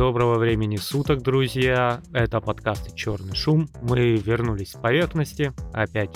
[0.00, 2.00] доброго времени суток, друзья.
[2.14, 3.68] Это подкаст «Черный шум».
[3.82, 6.08] Мы вернулись с поверхности опять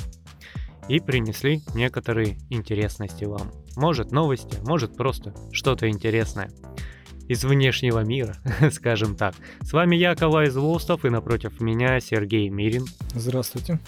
[0.88, 3.52] и принесли некоторые интересности вам.
[3.76, 6.50] Может новости, может просто что-то интересное
[7.28, 8.36] из внешнего мира,
[8.72, 9.34] скажем так.
[9.60, 12.86] С вами я, Калай Злостов, и напротив меня Сергей Мирин.
[13.14, 13.80] Здравствуйте.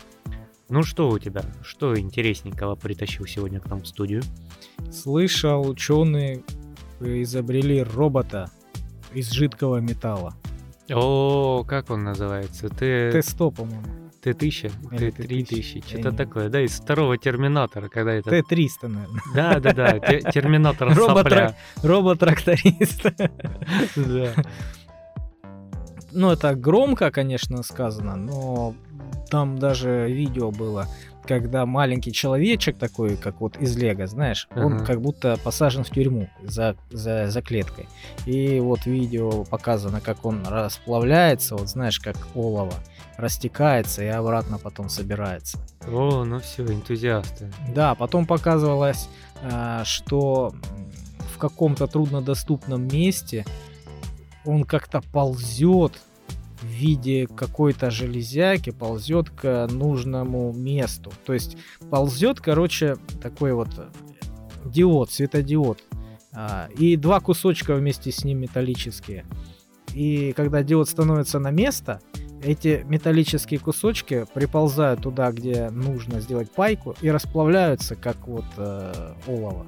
[0.69, 1.41] Ну что у тебя?
[1.63, 4.21] Что интересненького притащил сегодня к нам в студию?
[4.93, 6.43] Слышал, ученые
[7.01, 8.51] изобрели робота
[9.17, 10.35] из жидкого металла.
[10.91, 12.69] О, как он называется?
[12.69, 13.11] Т...
[13.13, 13.83] Т-100, по-моему.
[14.23, 14.73] Т-1000?
[14.99, 18.31] Т-3000, что-то такое, да, из второго Терминатора, когда это...
[18.31, 19.23] Т-300, наверное.
[19.35, 19.99] Да-да-да,
[20.33, 21.57] Терминатор сопля.
[21.83, 23.07] Робот-тракторист.
[23.97, 24.33] Да.
[26.13, 28.75] Ну, это громко, конечно, сказано, но
[29.31, 30.87] там даже видео было,
[31.27, 34.65] когда маленький человечек такой, как вот из Лего, знаешь, uh-huh.
[34.65, 37.89] он как будто посажен в тюрьму за, за, за клеткой.
[38.25, 42.75] И вот видео показано, как он расплавляется, вот знаешь, как олово,
[43.17, 45.59] растекается и обратно потом собирается.
[45.87, 47.51] О, ну все, энтузиасты.
[47.75, 49.09] Да, потом показывалось,
[49.43, 50.55] а, что
[51.35, 53.45] в каком-то труднодоступном месте
[54.45, 55.93] он как-то ползет
[56.61, 61.13] в виде какой-то железяки ползет к нужному месту.
[61.25, 61.57] То есть
[61.91, 63.69] ползет, короче, такой вот
[64.65, 65.83] диод, светодиод.
[66.33, 69.25] А, и два кусочка вместе с ним металлические.
[69.95, 72.01] И когда диод становится на место,
[72.43, 79.67] эти металлические кусочки приползают туда, где нужно сделать пайку, и расплавляются, как вот э, олово.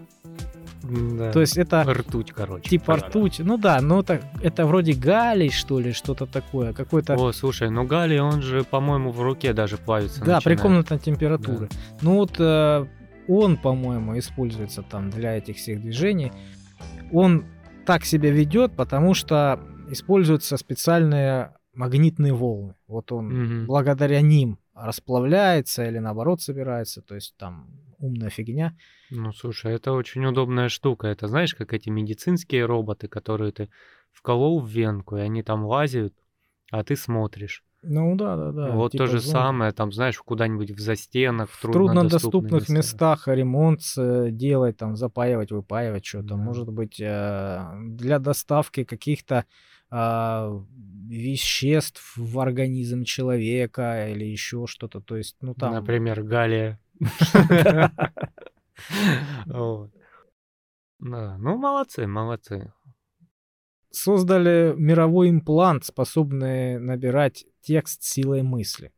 [0.88, 1.32] Да.
[1.32, 1.82] То есть это...
[1.84, 2.68] Ртуть, короче.
[2.68, 3.08] Типа правильно.
[3.08, 3.38] ртуть.
[3.40, 6.72] Ну да, но это, это вроде галлий, что ли, что-то такое.
[6.72, 7.14] Какой-то...
[7.14, 10.20] О, слушай, ну галлий, он же, по-моему, в руке даже плавится.
[10.20, 10.44] Да, начинает.
[10.44, 11.68] при комнатной температуре.
[11.70, 11.76] Да.
[12.00, 12.86] Ну вот э,
[13.28, 16.32] он, по-моему, используется там для этих всех движений.
[17.12, 17.44] Он
[17.86, 19.60] так себя ведет, потому что
[19.90, 22.74] используются специальные магнитные волны.
[22.86, 23.66] Вот он угу.
[23.66, 27.02] благодаря ним расплавляется или наоборот собирается.
[27.02, 27.68] То есть там
[27.98, 28.76] умная фигня.
[29.10, 31.08] Ну, слушай, это очень удобная штука.
[31.08, 33.68] Это знаешь, как эти медицинские роботы, которые ты
[34.12, 36.14] вколол в венку, и они там лазят,
[36.70, 37.64] а ты смотришь.
[37.82, 38.70] Ну да, да, да.
[38.72, 39.32] Вот типа то же зон...
[39.32, 43.82] самое, там, знаешь, куда-нибудь в застенах, в труднодоступных, труднодоступных местах ремонт
[44.36, 46.28] делать, там, запаивать, выпаивать что-то.
[46.28, 46.36] Да.
[46.36, 49.44] Может быть, э, для доставки каких-то
[49.90, 50.60] а,
[51.08, 55.00] веществ в организм человека или еще что-то.
[55.00, 55.72] То есть, ну там...
[55.72, 56.78] Например, галия.
[61.00, 62.72] Да, ну молодцы, молодцы.
[63.90, 68.92] Создали мировой имплант, способный набирать текст силой мысли.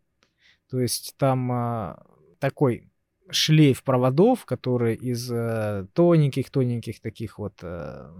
[0.68, 2.02] То есть там а,
[2.38, 2.90] такой
[3.30, 8.10] шлейф проводов, который из э, тоненьких-тоненьких таких вот э,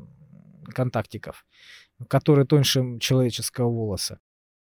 [0.72, 1.46] контактиков,
[2.08, 4.20] который тоньше человеческого волоса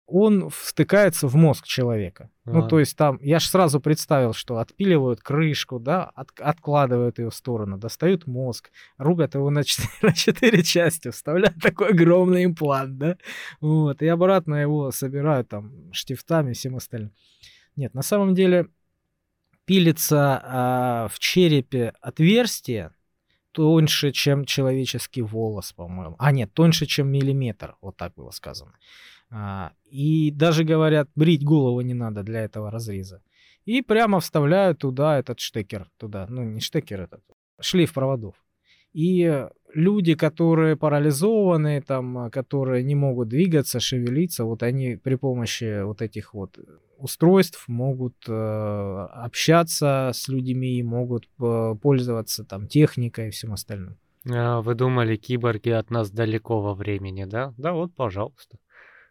[0.08, 2.30] он втыкается в мозг человека.
[2.46, 2.52] А.
[2.52, 7.30] Ну, то есть там, я же сразу представил, что отпиливают крышку, да, от, откладывают ее
[7.30, 12.98] в сторону, достают мозг, рубят его на четыре, на четыре части, вставляют такой огромный имплант,
[12.98, 13.18] да,
[13.62, 17.12] вот, и обратно его собирают там штифтами и всем остальным.
[17.76, 18.68] Нет, на самом деле
[19.66, 22.92] пилится а, в черепе отверстие
[23.56, 26.16] тоньше, чем человеческий волос, по-моему.
[26.20, 28.74] А нет, тоньше, чем миллиметр, вот так было сказано.
[29.30, 33.22] А, и даже говорят, брить голову не надо для этого разреза.
[33.64, 37.22] И прямо вставляют туда этот штекер, туда, ну не штекер этот,
[37.62, 38.36] шлейф проводов.
[38.92, 46.02] И люди, которые парализованы, там, которые не могут двигаться, шевелиться, вот они при помощи вот
[46.02, 46.58] этих вот
[46.98, 53.98] устройств могут э, общаться с людьми, могут э, пользоваться там техникой и всем остальным.
[54.32, 57.54] А вы думали, киборги от нас далеко во времени, да?
[57.58, 58.58] Да, вот, пожалуйста.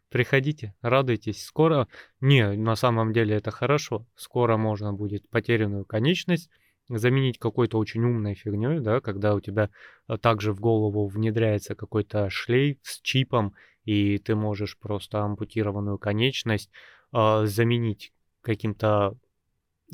[0.08, 1.44] Приходите, радуйтесь.
[1.44, 1.88] Скоро,
[2.20, 4.06] не, на самом деле это хорошо.
[4.16, 6.50] Скоро можно будет потерянную конечность
[6.88, 9.70] заменить какой-то очень умной фигней, да, когда у тебя
[10.08, 13.54] э, также в голову внедряется какой-то шлейф с чипом,
[13.84, 16.70] и ты можешь просто ампутированную конечность
[17.12, 19.16] э, заменить каким-то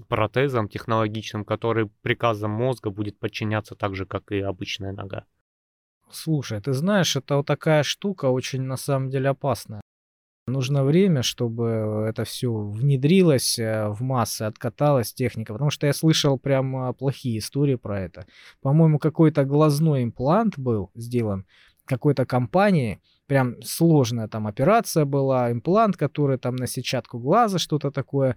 [0.09, 5.27] протезом технологичным, который приказом мозга будет подчиняться так же, как и обычная нога.
[6.11, 9.81] Слушай, ты знаешь, это вот такая штука очень на самом деле опасная.
[10.47, 15.53] Нужно время, чтобы это все внедрилось э, в массы, откаталась техника.
[15.53, 18.27] Потому что я слышал прям плохие истории про это.
[18.61, 21.47] По-моему, какой-то глазной имплант был сделан
[21.85, 23.01] какой-то компании.
[23.27, 25.53] Прям сложная там операция была.
[25.53, 28.37] Имплант, который там на сетчатку глаза что-то такое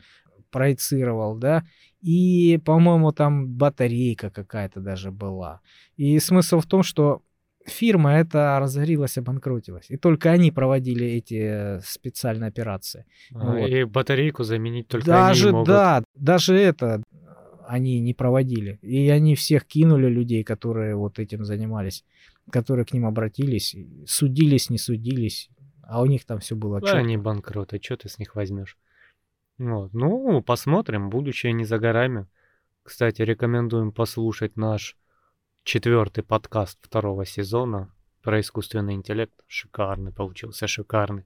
[0.51, 1.63] проецировал, да.
[2.01, 5.61] И, по-моему, там батарейка какая-то даже была.
[5.97, 7.21] И смысл в том, что
[7.65, 9.85] фирма эта разорилась, обанкротилась.
[9.89, 13.05] И только они проводили эти специальные операции.
[13.33, 13.67] А, Вот.
[13.69, 15.67] И батарейку заменить только даже, они могут.
[15.67, 17.01] да, даже это
[17.67, 18.77] они не проводили.
[18.81, 22.03] И они всех кинули людей, которые вот этим занимались,
[22.51, 23.75] которые к ним обратились,
[24.05, 25.49] судились, не судились,
[25.81, 26.99] а у них там все было Да, чётко.
[26.99, 28.77] они банкроты, что ты с них возьмешь?
[29.57, 29.93] Вот.
[29.93, 32.27] Ну, посмотрим, будущее не за горами.
[32.83, 34.97] Кстати, рекомендуем послушать наш
[35.63, 37.89] четвертый подкаст второго сезона
[38.21, 39.33] про искусственный интеллект.
[39.47, 41.25] Шикарный получился, шикарный.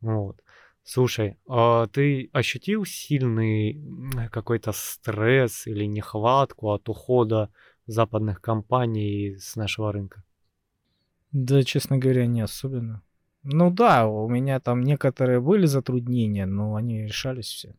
[0.00, 0.42] Вот.
[0.84, 3.82] Слушай, а ты ощутил сильный
[4.30, 7.50] какой-то стресс или нехватку от ухода
[7.86, 10.22] западных компаний с нашего рынка?
[11.32, 13.02] Да, честно говоря, не особенно.
[13.42, 17.74] Ну да, у меня там некоторые были затруднения, но они решались все.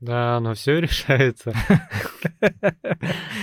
[0.00, 1.52] Да, но все решается.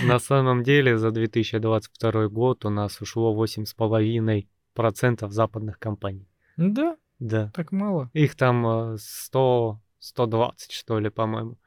[0.05, 6.27] На самом деле за 2022 год у нас ушло 8,5% западных компаний.
[6.57, 7.51] Да, Да.
[7.53, 8.09] так мало.
[8.13, 11.57] Их там э, 100, 120, что ли, по-моему.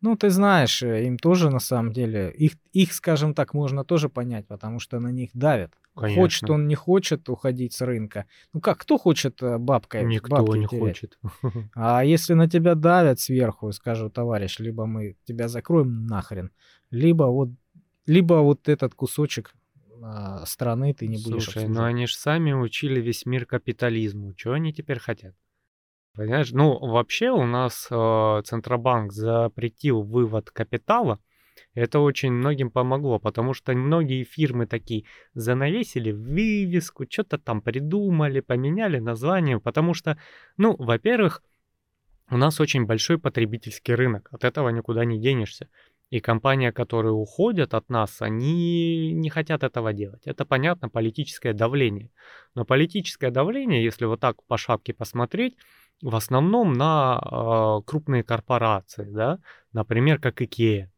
[0.00, 4.08] Ну, ты знаешь, э, им тоже на самом деле, их, их, скажем так, можно тоже
[4.08, 5.72] понять, потому что на них давят.
[5.96, 6.54] Хочет Конечно.
[6.54, 8.26] он, не хочет уходить с рынка.
[8.52, 10.04] Ну как, кто хочет э, бабкой?
[10.04, 10.82] Никто бабки не терять?
[10.82, 11.18] хочет.
[11.74, 16.50] А если на тебя давят сверху, скажут, товарищ, либо мы тебя закроем нахрен,
[16.90, 17.48] либо вот,
[18.04, 19.54] либо вот этот кусочек
[20.02, 21.88] а, страны ты не будешь Слушай, ну обслуживать.
[21.88, 24.34] они же сами учили весь мир капитализму.
[24.34, 25.34] Чего они теперь хотят?
[26.14, 26.50] Понимаешь?
[26.52, 31.20] Ну, вообще у нас э, Центробанк запретил вывод капитала.
[31.74, 35.04] Это очень многим помогло, потому что многие фирмы такие
[35.34, 40.18] занавесили вывеску, что-то там придумали, поменяли название, потому что,
[40.56, 41.42] ну, во-первых,
[42.30, 45.68] у нас очень большой потребительский рынок, от этого никуда не денешься.
[46.10, 50.22] И компания, которые уходят от нас, они не хотят этого делать.
[50.24, 52.10] Это, понятно, политическое давление.
[52.54, 55.56] Но политическое давление, если вот так по шапке посмотреть,
[56.02, 59.38] в основном на э, крупные корпорации, да,
[59.72, 60.92] например, как Икея.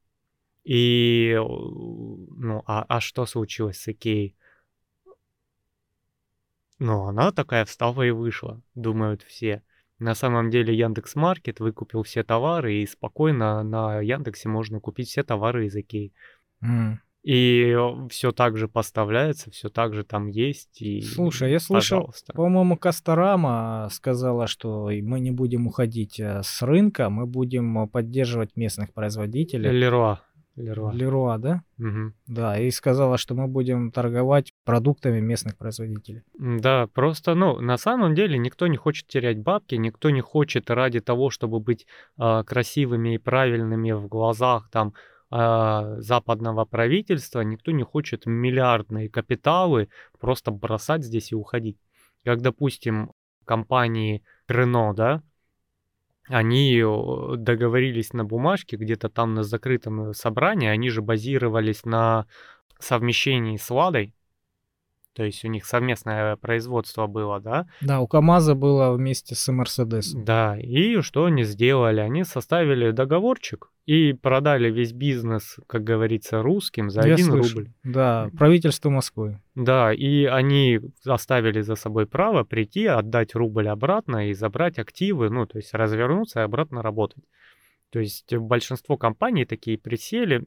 [0.68, 4.36] И, ну, а, а что случилось с Икеей?
[6.78, 9.62] Ну, она такая встала и вышла, думают все.
[9.98, 15.22] На самом деле Яндекс Маркет выкупил все товары, и спокойно на Яндексе можно купить все
[15.22, 16.12] товары из Икеи.
[16.60, 17.00] М.
[17.22, 17.74] И
[18.10, 20.82] все так же поставляется, все так же там есть.
[20.82, 22.32] И, Слушай, я слышал, пожалуйста.
[22.34, 28.54] по-моему, Касторама сказала, что мы не будем уходить э, с рынка, мы будем э, поддерживать
[28.56, 29.70] местных производителей.
[29.70, 30.20] Леруа.
[30.58, 30.92] Леруа.
[30.92, 31.62] Леруа, да?
[31.76, 32.14] Мгм.
[32.26, 36.22] Да, и сказала, что мы будем торговать продуктами местных производителей.
[36.38, 41.00] Да, просто, ну, на самом деле никто не хочет терять бабки, никто не хочет ради
[41.00, 44.94] того, чтобы быть а, красивыми и правильными в глазах там
[45.30, 49.88] а, западного правительства, никто не хочет миллиардные капиталы
[50.18, 51.78] просто бросать здесь и уходить.
[52.24, 53.12] Как, допустим,
[53.44, 55.22] компании Renault, да,
[56.28, 56.82] они
[57.36, 62.26] договорились на бумажке, где-то там на закрытом э, собрании, они же базировались на
[62.78, 64.14] совмещении с Ладой,
[65.18, 70.24] то есть у них совместное производство было, да, Да, у КАМАЗа было вместе с Мерседесом.
[70.24, 71.98] да, и что они сделали?
[72.00, 77.58] Они составили договорчик и продали весь бизнес, как говорится, русским за Я 1 слышал.
[77.58, 77.70] рубль.
[77.82, 79.40] Да, правительство Москвы.
[79.56, 85.46] Да, и они оставили за собой право прийти, отдать рубль обратно и забрать активы, ну,
[85.46, 87.24] то есть развернуться и обратно работать.
[87.90, 90.44] То есть большинство компаний такие присели,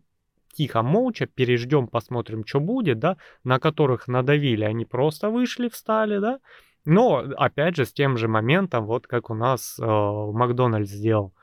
[0.53, 6.39] тихо, молча, переждем, посмотрим, что будет, да, на которых надавили, они просто вышли, встали, да,
[6.85, 11.33] но, опять же, с тем же моментом, вот как у нас э, Макдональдс сделал.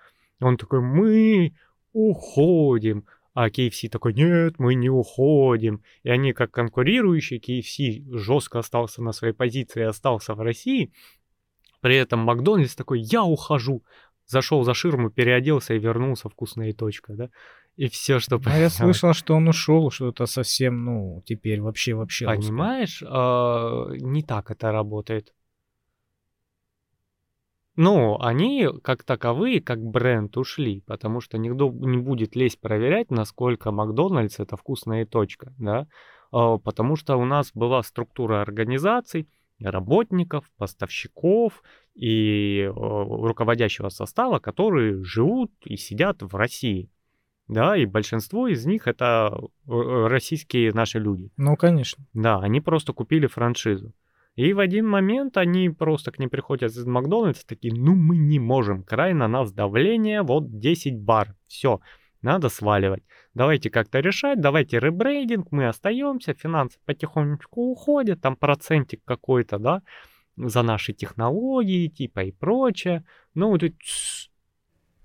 [0.41, 1.55] Он такой, мы
[1.93, 5.83] уходим, а KFC такой, нет, мы не уходим.
[6.03, 10.93] И они как конкурирующие, KFC жестко остался на своей позиции, остался в России.
[11.81, 13.85] При этом Макдональдс такой, я ухожу.
[14.27, 17.31] Зашел за ширму, переоделся и вернулся вкусная точка, да?
[17.79, 22.27] И все, что А я слышал, что он ушел, что-то совсем, ну, теперь вообще, вообще.
[22.27, 25.33] Понимаешь, а, не так это работает.
[27.77, 33.71] Ну, они как таковые, как бренд ушли, потому что никто не будет лезть проверять, насколько
[33.71, 35.87] Макдональдс это вкусная точка, да,
[36.33, 39.29] А, потому что у нас была структура организаций,
[39.61, 41.63] работников, поставщиков
[41.95, 46.91] и э, руководящего состава, которые живут и сидят в России,
[47.49, 51.31] да, и большинство из них это э, российские наши люди.
[51.37, 52.05] Ну, конечно.
[52.13, 53.93] Да, они просто купили франшизу.
[54.37, 58.39] И в один момент они просто к ним приходят из Макдональдса, такие, ну мы не
[58.39, 61.81] можем, край на нас давление, вот 10 бар, все.
[62.23, 63.03] надо сваливать.
[63.35, 69.83] Давайте как-то решать, давайте ребрейдинг, мы остаемся, финансы потихонечку уходят, там процентик какой-то, да,
[70.37, 73.05] за наши технологии, типа и прочее.
[73.35, 73.63] Ну, вот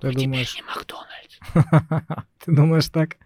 [0.04, 0.54] Ты мы думаешь...
[0.54, 2.26] теперь не Макдональдс.
[2.46, 3.18] Ты думаешь так?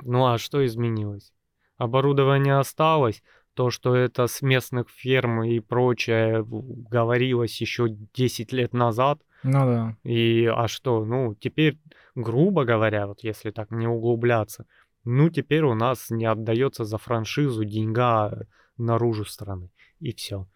[0.00, 1.32] Ну а что изменилось?
[1.76, 9.20] Оборудование осталось, то, что это с местных ферм и прочее говорилось еще 10 лет назад.
[9.42, 9.96] Ну да.
[10.02, 11.04] И а что?
[11.04, 11.78] Ну, теперь,
[12.14, 14.66] грубо говоря, вот если так не углубляться,
[15.04, 18.46] ну, теперь у нас не отдается за франшизу деньга
[18.78, 19.70] наружу страны.
[20.00, 20.46] И все.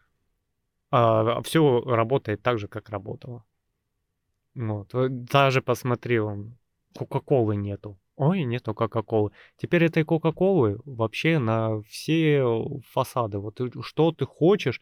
[0.90, 3.44] А, все работает так же, как работало.
[4.58, 4.94] Вот.
[4.94, 6.56] э, Даже посмотри, вон,
[6.96, 7.96] Кока-колы нету.
[8.16, 9.30] Ой, нету Кока-колы.
[9.56, 12.42] Теперь этой Кока-колы вообще на все
[12.90, 13.38] фасады.
[13.38, 14.80] Вот ты- что ты хочешь,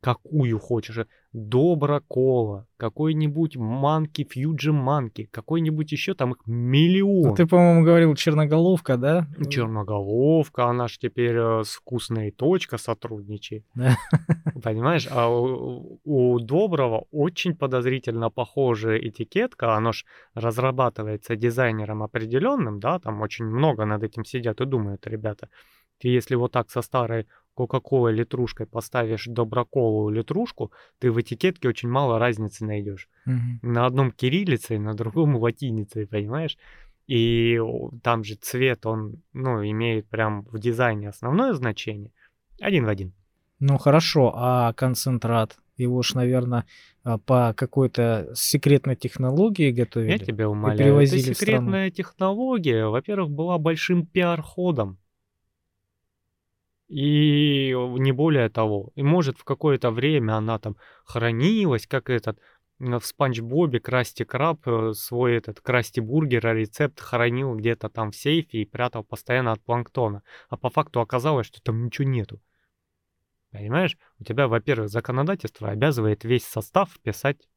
[0.00, 0.98] какую хочешь.
[0.98, 7.28] э, Добра кола, какой-нибудь манки, фьюджи манки, какой-нибудь еще там их миллион.
[7.28, 9.28] Ну, Ты, по-моему, говорил черноголовка, да?
[9.48, 13.64] Черноголовка, она ж теперь э, с вкусной точка сотрудничает.
[13.76, 13.96] Да.
[14.62, 20.04] Понимаешь, а у, у Доброго очень подозрительно похожая этикетка, она ж
[20.34, 25.48] разрабатывается дизайнером определенным, да, там очень много над этим сидят и думают ребята.
[26.00, 27.26] Ты если вот так со старой
[27.60, 33.58] Кока-Колой литрушкой поставишь Доброколу литрушку, ты в этикетке очень мало разницы найдешь Мгм.
[33.62, 36.56] на одном кириллицей, на другом латиницей, понимаешь?
[37.06, 37.60] И
[38.02, 42.12] там же цвет, он, ну, имеет прям в дизайне основное значение.
[42.60, 43.12] Один в один.
[43.58, 45.58] Ну хорошо, а концентрат?
[45.76, 46.64] Его ж, наверное,
[47.26, 50.24] по какой-то секретной технологии Я готовили.
[50.24, 50.96] тебя умоляю.
[50.96, 51.34] Это страну.
[51.34, 54.96] секретная технология, во-первых, была большим пиар-ходом.
[56.90, 58.90] И не более того.
[58.96, 62.40] И может в какое-то время она там хранилась, как этот
[62.80, 68.16] в Спанч Бобе Красти Краб э, свой этот Красти Бургера рецепт хранил где-то там в
[68.16, 70.22] сейфе и прятал постоянно от планктона.
[70.48, 72.40] А по факту оказалось, что там ничего нету.
[73.52, 73.96] Понимаешь?
[74.18, 77.48] У тебя, во-первых, законодательство обязывает весь состав вписать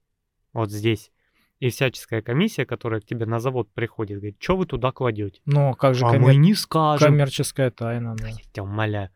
[0.51, 1.11] вот здесь.
[1.59, 5.39] И всяческая комиссия, которая к тебе на завод приходит, говорит, что вы туда кладете?
[5.45, 7.07] Ну, как же а коммер- мы не скажем.
[7.07, 8.27] коммерческая тайна, да.
[8.27, 9.09] Я тебя умоляю.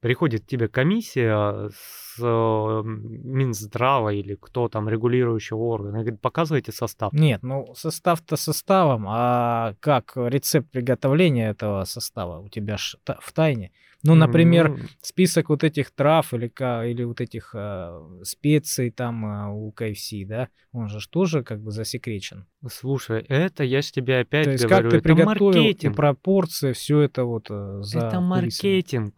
[0.00, 6.72] Приходит к тебе комиссия с э, Минздрава или кто там, регулирующего органа, и говорит, показывайте
[6.72, 7.12] состав.
[7.12, 13.72] Нет, ну состав-то составом, а как рецепт приготовления этого состава у тебя в тайне?
[14.02, 16.50] Ну, например, Ну, список вот этих трав или,
[16.90, 21.70] или вот этих а, специй там а, у KFC, да, он же тоже как бы
[21.70, 22.46] засекречен.
[22.70, 25.96] слушай, это я ж тебе опять То есть говорю, как ты это приготовил и маркетинг.
[25.96, 29.10] пропорции, все это вот э, за Это кулисами.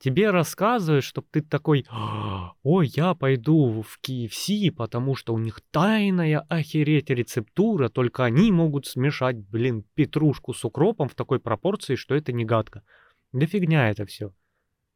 [0.00, 5.60] Тебе рассказывают, чтобы ты такой, «А, ой, я пойду в KFC, потому что у них
[5.70, 12.14] тайная охереть рецептура, только они могут смешать, блин, петрушку с укропом в такой пропорции, что
[12.14, 12.82] это не гадко.
[13.32, 14.32] Да фигня это все.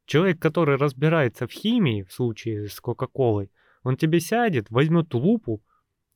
[0.07, 3.51] Человек, который разбирается в химии, в случае с Кока-Колой,
[3.83, 5.63] он тебе сядет, возьмет лупу,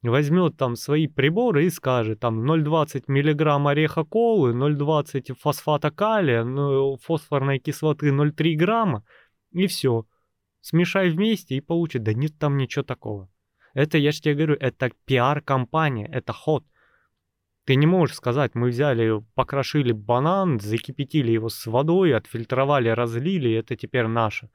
[0.08, 6.98] возьмет там свои приборы и скажет там 0,20 миллиграмм ореха колы, 0,20 фосфата калия, ну,
[6.98, 9.04] фосфорной кислоты 0,3 грамма,
[9.52, 10.06] и все.
[10.62, 12.04] Смешай вместе и получит.
[12.04, 13.30] Да нет там ничего такого.
[13.74, 16.66] Это, я же тебе говорю, это пиар-компания, это ход.
[17.66, 23.54] Ты не можешь сказать, мы взяли, покрошили банан, закипятили его с водой, отфильтровали, разлили, и
[23.54, 24.50] это теперь наше.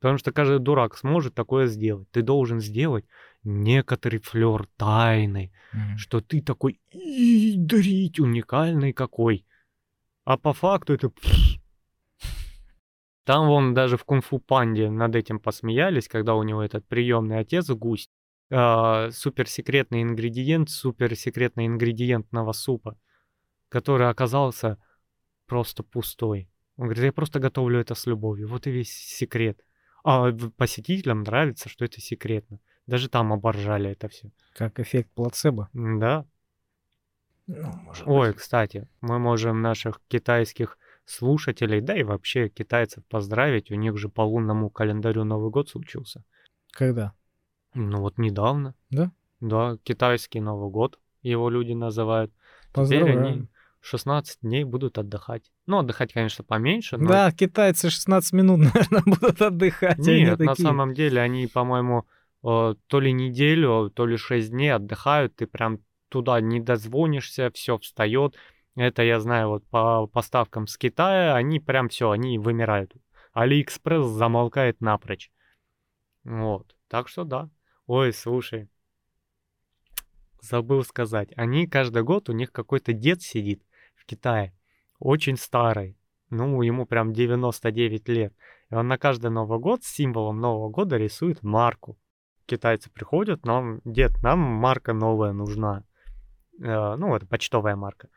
[0.00, 2.10] Потому что каждый дурак сможет такое сделать.
[2.12, 3.04] Ты должен сделать
[3.44, 5.96] некоторый флер тайны, Мгм.
[5.98, 9.46] что ты такой «И, дарить уникальный какой.
[10.24, 11.10] А по факту это...
[13.24, 17.68] Там вон даже в кунг-фу панде над этим посмеялись, когда у него этот приемный отец
[17.70, 18.08] гусь.
[18.54, 22.98] а, суперсекретный ингредиент суперсекретный ингредиентного супа,
[23.70, 24.76] который оказался
[25.46, 26.50] просто пустой.
[26.76, 28.48] Он говорит, я просто готовлю это с любовью.
[28.48, 29.64] Вот и весь секрет.
[30.04, 32.58] А посетителям нравится, что это секретно.
[32.86, 34.30] Даже там оборжали это все.
[34.54, 35.68] Как эффект плацебо.
[35.72, 36.26] Да.
[37.46, 38.36] Ну, может Ой, быть.
[38.38, 43.70] кстати, мы можем наших китайских слушателей, да и вообще китайцев поздравить.
[43.70, 46.24] У них же по лунному календарю Новый год случился.
[46.72, 47.12] Когда?
[47.74, 48.74] Ну вот недавно.
[48.90, 49.10] Да?
[49.40, 52.32] Да, китайский Новый год его люди называют.
[52.70, 53.26] Теперь Поздравляю.
[53.26, 53.48] они
[53.80, 55.50] 16 дней будут отдыхать.
[55.66, 57.08] Ну, отдыхать, конечно, поменьше, но...
[57.08, 59.98] Да, китайцы 16 минут, наверное, будут отдыхать.
[59.98, 60.64] а Нет, на такие.
[60.66, 62.06] самом деле они, по-моему,
[62.42, 68.36] то ли неделю, то ли 6 дней отдыхают, ты прям туда не дозвонишься, все встает.
[68.74, 72.92] Это я знаю вот по поставкам с Китая, они прям все, они вымирают.
[73.32, 75.30] Алиэкспресс замолкает напрочь.
[76.24, 77.48] Вот, так что да.
[77.86, 78.68] Ой, слушай,
[80.40, 83.62] забыл сказать, они каждый год, у них какой-то дед сидит
[83.94, 84.54] в Китае,
[84.98, 85.96] очень старый,
[86.30, 88.34] ну, ему прям 99 лет.
[88.70, 91.98] И он на каждый Новый год с символом Нового года рисует марку.
[92.52, 95.84] Китайцы приходят, нам, дед, нам марка новая нужна.
[96.60, 98.08] Э, ну, это почтовая марка.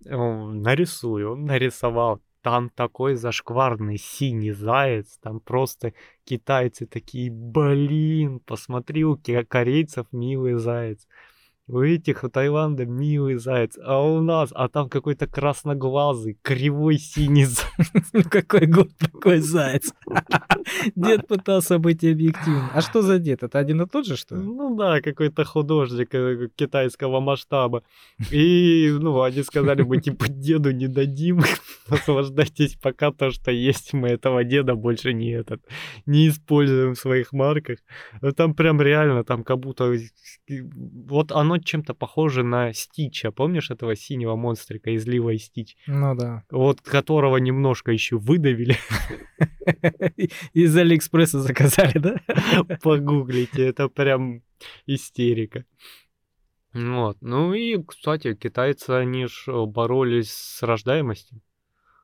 [0.00, 2.20] Нарисую, он нарисовал.
[2.42, 5.92] Там такой зашкварный синий заяц, там просто
[6.24, 9.16] китайцы такие, блин, посмотри, у
[9.48, 11.06] корейцев милый заяц
[11.68, 17.44] у этих у Таиланда милый заяц, а у нас, а там какой-то красноглазый, кривой синий
[17.44, 18.10] заяц.
[18.12, 19.92] Ну какой год такой заяц?
[20.94, 22.70] Дед пытался быть объективным.
[22.72, 23.42] А что за дед?
[23.42, 24.42] Это один и тот же, что ли?
[24.42, 27.82] Ну да, какой-то художник э, китайского масштаба.
[28.30, 31.40] И, ну, они сказали, мы типа деду не дадим,
[31.88, 35.62] наслаждайтесь пока то, что есть, мы этого деда больше не этот,
[36.06, 37.78] не используем в своих марках.
[38.36, 39.92] Там прям реально, там как будто,
[40.48, 43.30] вот оно чем-то похоже на Стича.
[43.30, 45.76] Помнишь этого синего монстрика из Лива и Стич?
[45.86, 46.44] Ну да.
[46.50, 48.76] Вот которого немножко еще выдавили.
[50.52, 52.16] Из Алиэкспресса заказали, да?
[52.82, 54.42] Погуглите, это прям
[54.86, 55.64] истерика.
[56.72, 57.16] Вот.
[57.20, 61.40] Ну и, кстати, китайцы, они ж боролись с рождаемостью.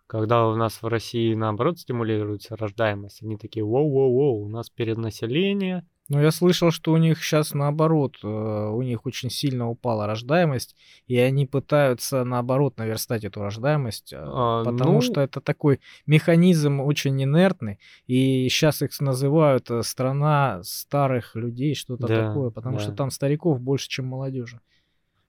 [0.06, 6.20] Когда у нас в России, наоборот, стимулируется рождаемость, они такие, воу-воу-воу, у нас перенаселение, ну,
[6.20, 10.76] я слышал, что у них сейчас наоборот, э, у них очень сильно упала рождаемость,
[11.06, 15.00] и они пытаются наоборот наверстать эту рождаемость, э, а, потому ну...
[15.00, 22.06] что это такой механизм очень инертный, и сейчас их называют э, страна старых людей, что-то
[22.06, 22.82] да, такое, потому да.
[22.82, 24.60] что там стариков больше, чем молодежи.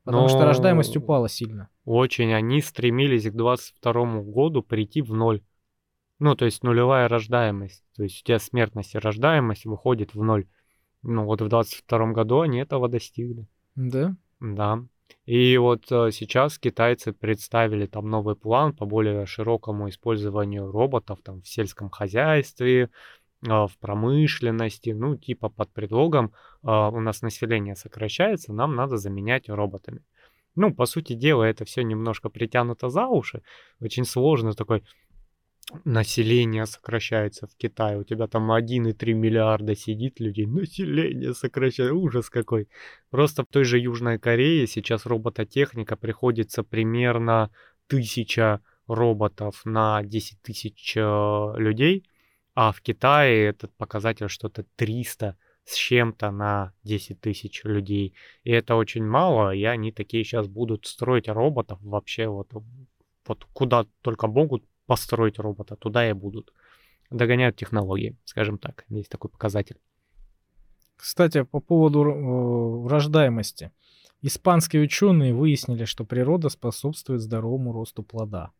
[0.04, 0.28] Потому Но...
[0.28, 1.70] что рождаемость упала сильно.
[1.86, 2.34] Очень.
[2.34, 5.42] Они стремились к 22 году прийти в ноль.
[6.20, 7.86] Ну, то есть нулевая рождаемость.
[7.96, 10.46] То есть у тебя смертность и рождаемость выходит в ноль.
[11.04, 13.46] Ну вот в 22 году они этого достигли.
[13.76, 14.16] Да?
[14.40, 14.84] Да.
[15.26, 21.42] И вот э, сейчас китайцы представили там новый план по более широкому использованию роботов там
[21.42, 22.88] в сельском хозяйстве, э,
[23.48, 30.02] в промышленности, ну типа под предлогом э, у нас население сокращается, нам надо заменять роботами.
[30.56, 33.42] Ну, по сути дела, это все немножко притянуто за уши.
[33.82, 34.84] Очень сложно такой
[35.86, 37.98] население сокращается в Китае.
[37.98, 40.46] У тебя там 1,3 миллиарда сидит людей.
[40.46, 41.96] Население сокращается.
[41.96, 42.68] Ужас какой.
[43.10, 47.50] Просто в той же Южной Корее сейчас робототехника приходится примерно
[47.88, 52.06] тысяча роботов на 10 тысяч э, людей.
[52.56, 58.14] А в Китае этот показатель что-то 300 с чем-то на 10 тысяч людей.
[58.44, 62.50] И это очень мало, и они такие сейчас будут строить роботов вообще вот,
[63.26, 66.54] вот куда только могут построить робота, туда и будут.
[67.10, 69.78] Догоняют технологии, скажем так, есть такой показатель.
[70.96, 73.72] Кстати, по поводу э, рождаемости.
[74.22, 78.52] Испанские ученые выяснили, что природа способствует здоровому росту плода.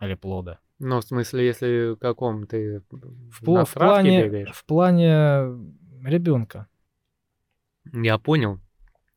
[0.00, 0.58] Или плода.
[0.78, 4.52] Ну, в смысле, если каком ты в, пл- в плане, бегаешь?
[4.52, 5.48] В плане
[6.04, 6.66] ребенка.
[7.92, 8.60] Я понял.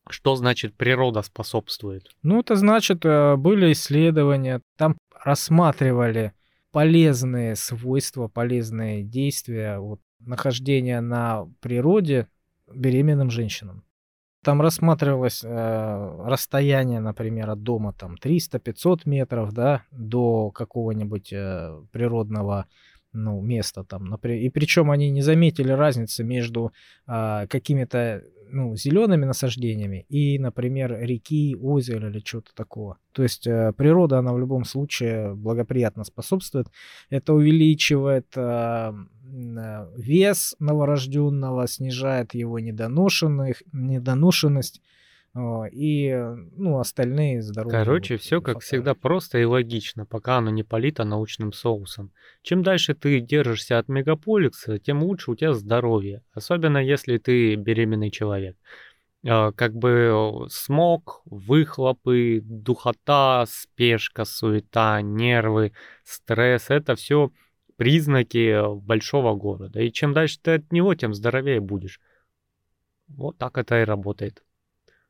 [0.08, 2.08] Что значит природа способствует?
[2.22, 6.32] Ну, это значит, э, были исследования, там рассматривали
[6.72, 12.28] полезные свойства, полезные действия вот, нахождения на природе
[12.72, 13.84] беременным женщинам.
[14.44, 22.66] Там рассматривалось э, расстояние, например, от дома там 300-500 метров, да, до какого-нибудь э, природного
[23.12, 24.04] ну, места там.
[24.04, 26.72] Например, и причем они не заметили разницы между
[27.06, 32.98] э, какими-то ну, зелеными насаждениями и, например, реки, озера или чего-то такого.
[33.12, 36.68] То есть э, природа, она в любом случае благоприятно способствует.
[37.10, 44.80] Это увеличивает э, э вес новорожденного, снижает его недоношенных, недоношенность
[45.70, 46.12] и,
[46.56, 47.78] ну, остальные здоровые.
[47.78, 52.12] Короче, все как всегда просто и логично, пока оно не полито научным соусом.
[52.42, 58.10] Чем дальше ты держишься от мегаполиса, тем лучше у тебя здоровье, особенно если ты беременный
[58.10, 58.56] человек.
[59.26, 65.72] А, как бы смог, выхлопы, духота, спешка, суета, нервы,
[66.04, 67.30] стресс, это все
[67.76, 69.80] признаки большого города.
[69.80, 72.00] И чем дальше ты от него, тем здоровее будешь.
[73.08, 74.42] Вот так это и работает.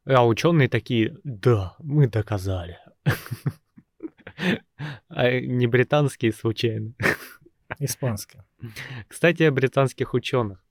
[0.08, 2.78] А ученые такие, да, мы доказали.
[5.08, 6.94] А не британские случайно.
[7.78, 8.44] Испанские.
[9.06, 10.64] Кстати, о британских ученых.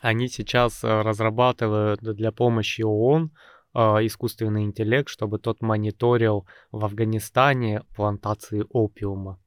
[0.00, 3.32] Они сейчас э, разрабатывают для помощи ООН
[3.74, 9.40] э, искусственный интеллект, чтобы тот мониторил в Афганистане плантации опиума.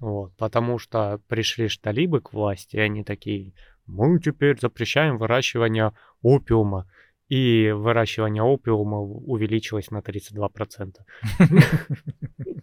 [0.00, 3.54] Вот, потому что пришли талибы к власти, и они такие,
[3.86, 6.90] мы теперь запрещаем выращивание опиума.
[7.32, 10.96] И выращивание опиума увеличилось на 32%.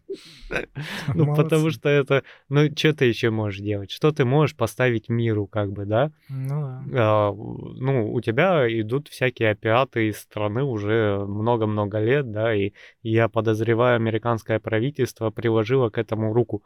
[1.14, 2.24] Ну, потому что это...
[2.50, 3.92] Ну, что ты еще можешь делать?
[3.92, 6.12] Что ты можешь поставить миру, как бы, да?
[6.30, 6.84] Ну да.
[6.94, 13.30] А, ну, у тебя идут всякие опиаты из страны уже много-много лет, да, и я
[13.30, 16.64] подозреваю, американское правительство приложило к этому руку.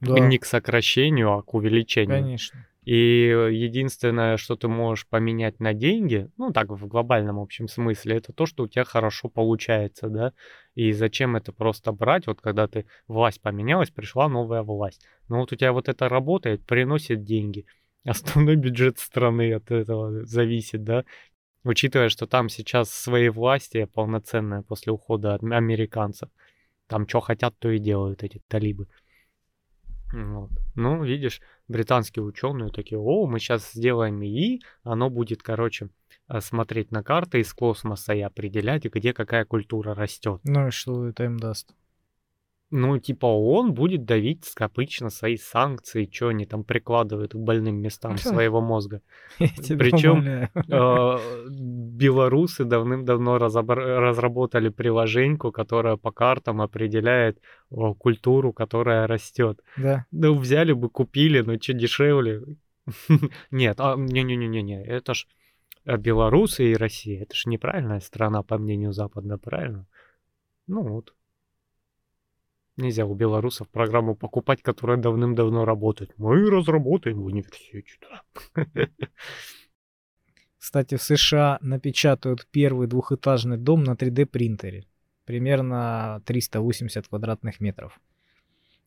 [0.00, 0.18] Да.
[0.18, 2.22] Не к сокращению, а к увеличению.
[2.22, 2.66] Конечно.
[2.90, 8.32] И единственное, что ты можешь поменять на деньги, ну так в глобальном общем смысле, это
[8.32, 10.32] то, что у тебя хорошо получается, да.
[10.74, 15.06] И зачем это просто брать, вот когда ты власть поменялась, пришла новая власть.
[15.28, 17.64] Но вот у тебя вот это работает, приносит деньги.
[18.04, 21.04] Основной бюджет страны от этого зависит, да.
[21.62, 26.28] Учитывая, что там сейчас своей власти полноценная после ухода американцев.
[26.88, 28.88] Там что хотят, то и делают эти талибы.
[30.12, 30.50] Вот.
[30.74, 35.90] Ну, видишь, британские ученые такие, о, мы сейчас сделаем ИИ, оно будет, короче,
[36.28, 40.40] э, смотреть на карты из космоса и определять, где какая культура растет.
[40.44, 41.74] Ну и что это им даст?
[42.72, 48.16] Ну, типа, он будет давить скопычно свои санкции, что они там прикладывают к больным местам
[48.16, 49.02] своего мозга.
[49.38, 51.18] Причем э,
[51.50, 57.40] белорусы давным-давно разработали приложеньку, которая по картам определяет
[57.98, 59.60] культуру, которая растет.
[59.76, 60.06] Да.
[60.12, 62.42] Ну, взяли бы, купили, но что дешевле.
[63.50, 65.26] Нет, а, не-не-не-не, это ж
[65.86, 69.86] э, белорусы и Россия, это ж неправильная страна, по мнению Запада, правильно?
[70.66, 71.14] Ну вот.
[72.80, 76.14] Нельзя у белорусов программу покупать, которая давным-давно работает.
[76.16, 77.98] Мы разработаем в университете.
[80.58, 84.86] Кстати, в США напечатают первый двухэтажный дом на 3D принтере.
[85.26, 88.00] Примерно 380 квадратных метров.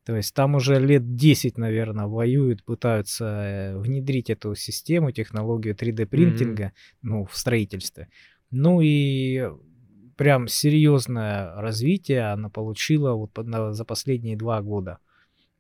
[0.06, 6.06] То есть там уже лет 10, наверное, воюют, пытаются э, внедрить эту систему, технологию 3D
[6.06, 6.98] принтинга, mm-hmm.
[7.04, 8.10] ну, в строительстве.
[8.52, 9.50] Ну и
[10.16, 13.32] прям серьезное развитие она получила вот
[13.76, 15.00] за последние два года.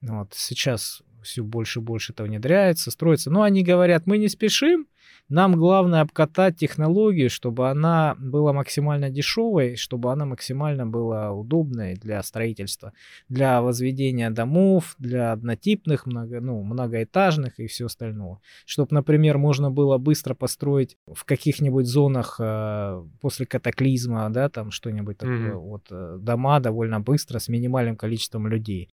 [0.01, 3.31] Вот сейчас все больше и больше это внедряется, строится.
[3.31, 4.87] Но они говорят, мы не спешим,
[5.29, 12.21] нам главное обкатать технологию, чтобы она была максимально дешевой, чтобы она максимально была удобной для
[12.23, 12.93] строительства,
[13.29, 18.39] для возведения домов, для однотипных, много, ну, многоэтажных и все остальное.
[18.65, 25.17] Чтобы, например, можно было быстро построить в каких-нибудь зонах э, после катаклизма, да, там что-нибудь
[25.17, 25.57] такое, mm-hmm.
[25.57, 28.89] вот э, дома довольно быстро с минимальным количеством людей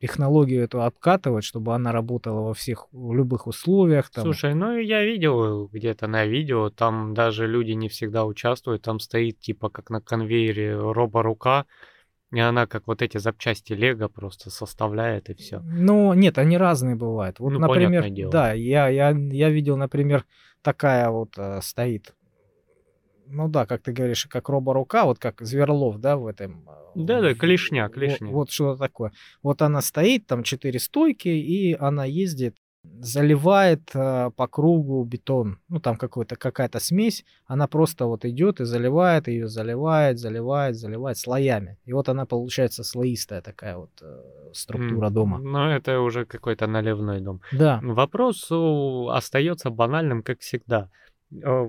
[0.00, 4.10] технологию эту обкатывать, чтобы она работала во всех, в любых условиях.
[4.10, 4.24] Там.
[4.24, 9.40] Слушай, ну я видел где-то на видео, там даже люди не всегда участвуют, там стоит
[9.40, 11.66] типа как на конвейере робо-рука,
[12.32, 15.60] и она как вот эти запчасти Лего просто составляет и все.
[15.60, 17.38] Ну, нет, они разные бывают.
[17.40, 18.30] Вот, ну, например, дело.
[18.30, 20.24] да, я, я, я видел, например,
[20.62, 22.14] такая вот э, стоит
[23.30, 26.68] ну да, как ты говоришь, как роборука, вот как Зверлов, да, в этом...
[26.94, 28.26] Да-да, клешня, клешня.
[28.26, 29.12] Вот, вот что такое.
[29.42, 35.58] Вот она стоит, там четыре стойки, и она ездит, заливает э, по кругу бетон.
[35.68, 41.18] Ну, там какой-то, какая-то смесь, она просто вот идет и заливает ее, заливает, заливает, заливает
[41.18, 41.78] слоями.
[41.84, 45.38] И вот она получается слоистая такая вот э, структура mm, дома.
[45.38, 47.42] Ну, это уже какой-то наливной дом.
[47.52, 47.80] Да.
[47.82, 50.88] Вопрос остается банальным, как всегда
[51.32, 51.68] э,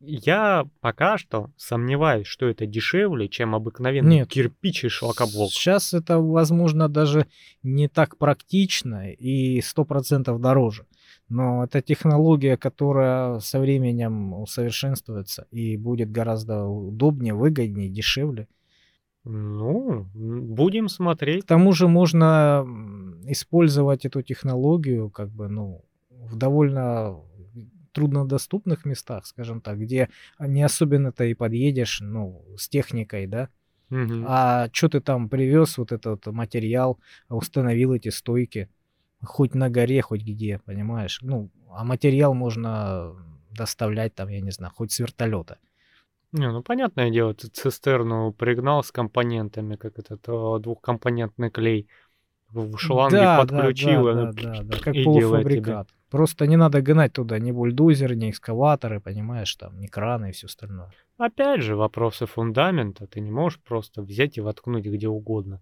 [0.00, 4.28] я пока что сомневаюсь, что это дешевле, чем обыкновенный Нет.
[4.28, 5.50] кирпич и шлакоблок.
[5.50, 7.26] Сейчас это, возможно, даже
[7.62, 10.86] не так практично и сто процентов дороже.
[11.28, 18.48] Но это технология, которая со временем усовершенствуется и будет гораздо удобнее, выгоднее, дешевле.
[19.24, 21.44] Ну, будем смотреть.
[21.44, 22.66] К тому же можно
[23.26, 27.16] использовать эту технологию как бы, ну, в довольно
[27.92, 33.48] труднодоступных местах, скажем так, где не особенно-то и подъедешь, ну, с техникой, да,
[33.90, 34.24] Угу.
[34.26, 36.98] А что ты там привез вот этот материал,
[37.28, 38.68] установил эти стойки,
[39.22, 41.18] хоть на горе, хоть где, понимаешь?
[41.22, 43.14] Ну, а материал можно
[43.50, 45.58] доставлять там, я не знаю, хоть с вертолета.
[46.32, 50.22] Не, ну понятное дело, ты цистерну пригнал с компонентами, как этот
[50.62, 51.88] двухкомпонентный клей,
[52.50, 55.88] в шланге да, подключил, да, да, да, да, да, как полуфабрикат.
[56.10, 60.46] Просто не надо гнать туда ни бульдозеры, ни экскаваторы, понимаешь, там, ни краны и все
[60.46, 60.92] остальное.
[61.18, 63.06] Опять же, вопросы фундамента.
[63.06, 65.60] Ты не можешь просто взять и воткнуть где угодно.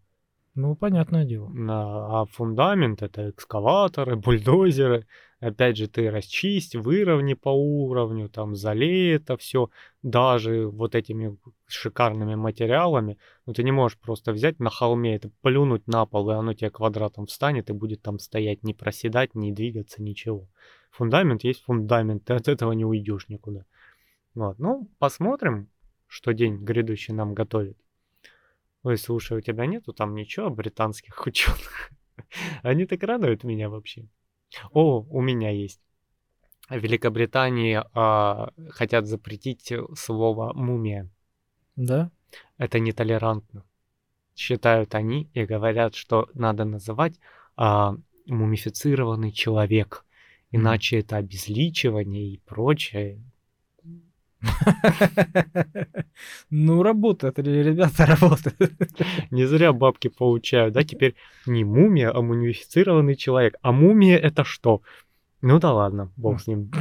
[0.55, 1.51] Ну, понятное дело.
[1.69, 5.07] А фундамент это экскаваторы, бульдозеры.
[5.41, 9.71] Опять же, ты расчисть, выровни по уровню, там залей это все,
[10.03, 13.19] даже вот этими шикарными материалами.
[13.47, 16.71] Но ты не можешь просто взять на холме это, плюнуть на пол, и оно тебе
[16.71, 20.49] квадратом встанет и будет там стоять, не проседать, не двигаться, ничего.
[20.91, 23.65] Фундамент есть фундамент, ты от этого не уйдешь никуда.
[24.35, 24.59] Вот.
[24.59, 25.69] Ну, посмотрим,
[26.09, 27.79] что день грядущий нам готовит.
[28.83, 31.91] Ой, слушай, у тебя нету там ничего британских ученых?
[32.63, 34.09] Они так радуют меня вообще.
[34.73, 35.81] О, у меня есть.
[36.69, 41.09] В Великобритании а, хотят запретить слово мумия.
[41.77, 42.11] Да?
[42.59, 43.65] Это нетолерантно.
[44.37, 47.19] Считают они и говорят, что надо называть
[47.57, 50.05] а, мумифицированный человек.
[50.51, 53.23] Иначе это обезличивание и прочее.
[56.51, 58.73] Ну, работает, ребята, работает.
[59.31, 60.85] Не зря бабки получают, да?
[60.85, 61.15] Теперь
[61.47, 63.55] не мумия, а мумифицированный человек.
[63.63, 64.83] А мумия это что?
[65.41, 66.71] Ну да ладно, бог с ним.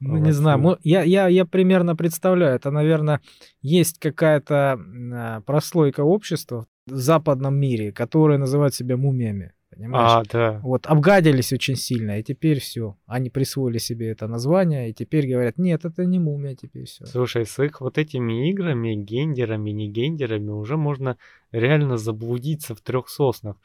[0.00, 3.20] Ну, не знаю, я, я, я примерно представляю, это, наверное,
[3.60, 4.80] есть какая-то
[5.12, 9.52] а, прослойка общества в западном мире, которая называет себя мумиями.
[9.70, 10.26] Понимаешь?
[10.26, 10.60] А, да.
[10.62, 12.96] Вот, обгадились очень сильно, и теперь все.
[13.06, 17.04] Они присвоили себе это название, и теперь говорят, нет, это не мумия, теперь все.
[17.06, 21.18] Слушай, с их вот этими играми, гендерами, не гендерами, уже можно
[21.52, 23.56] реально заблудиться в трех соснах.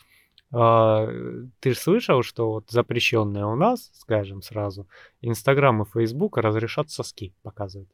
[0.51, 1.07] А,
[1.61, 4.87] ты же слышал, что вот запрещенные у нас, скажем сразу,
[5.21, 7.89] Инстаграм и Фейсбук разрешат соски показывать?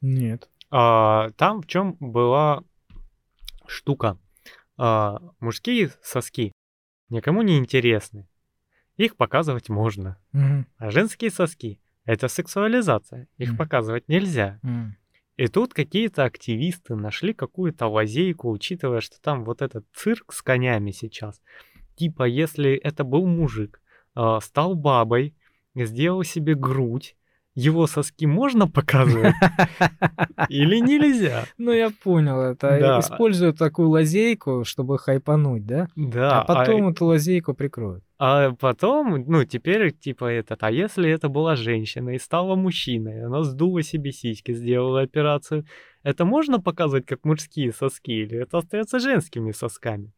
[0.00, 0.50] Нет.
[0.70, 2.64] А, там в чем была
[3.66, 4.18] штука?
[4.76, 6.52] А, мужские соски
[7.14, 8.26] никому не интересны.
[8.96, 10.18] Их показывать можно.
[10.32, 10.66] Мгм.
[10.76, 13.28] А женские соски— это сексуализация.
[13.38, 13.56] Их Мгм.
[13.58, 14.60] показывать нельзя.
[14.62, 14.96] М.
[15.36, 20.92] И тут какие-то активисты нашли какую-то лазейку, учитывая, что там вот этот цирк с конями
[20.92, 21.40] сейчас.
[21.96, 23.80] Типа, если это был мужик,
[24.14, 25.34] а, стал бабой,
[25.74, 27.16] сделал себе грудь,
[27.54, 29.34] его соски можно показывать
[30.48, 31.44] или нельзя?
[31.58, 33.00] Ну, я понял, это Да.
[33.00, 35.88] используют такую лазейку, чтобы хайпануть, да?
[35.96, 38.02] Да, А потом эту лазейку прикроют.
[38.18, 43.42] А потом, ну, теперь, типа, этот, а если это была женщина и стала мужчиной, она
[43.42, 45.64] сдула себе сиськи, сделала операцию,
[46.02, 50.12] это можно показывать как мужские соски или это остается женскими сосками?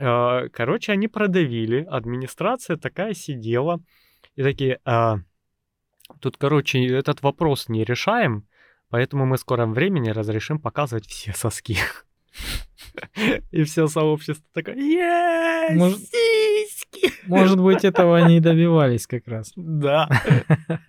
[0.00, 3.80] А, Короче, они продавили, администрация такая сидела
[4.36, 5.18] и такие, «А,
[6.20, 8.46] тут, короче, этот вопрос не решаем,
[8.88, 11.78] поэтому мы в скором времени разрешим показывать все соски.
[13.50, 17.12] И все сообщество такое, «Е, Может- сиськи!
[17.26, 19.52] Может быть, этого они и добивались как раз.
[19.56, 20.08] Да.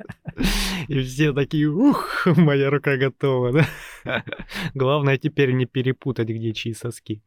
[0.88, 3.65] И все такие, ух, моя рука готова, да?
[4.74, 7.22] Главное теперь не перепутать, где чьи соски.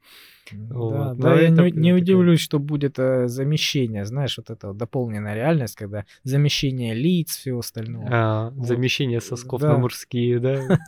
[0.53, 4.77] Да, Вот, да, но я не, удивлюсь, что будет э, замещение, знаешь, вот это вот
[4.77, 8.07] дополненная реальность, когда замещение лиц, всего остального.
[8.11, 8.67] А, Вот.
[8.67, 9.73] замещение сосков Да.
[9.73, 10.79] на мужские, да?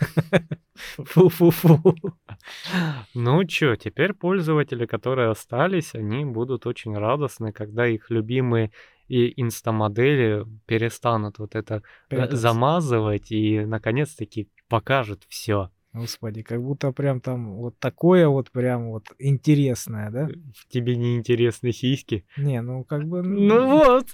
[0.97, 1.83] Фу-фу-фу.
[3.15, 8.71] Ну чё, теперь пользователи, которые остались, они будут очень радостны, когда их любимые
[9.09, 12.37] и инстамодели перестанут вот это э, Прятаться.
[12.37, 15.71] замазывать и наконец-таки покажут все.
[15.95, 20.29] Господи, как будто прям там вот такое вот прям вот интересное, да?
[20.55, 22.27] В тебе неинтересны сиськи.
[22.37, 23.23] Не, ну как бы...
[23.23, 24.07] Ну вот,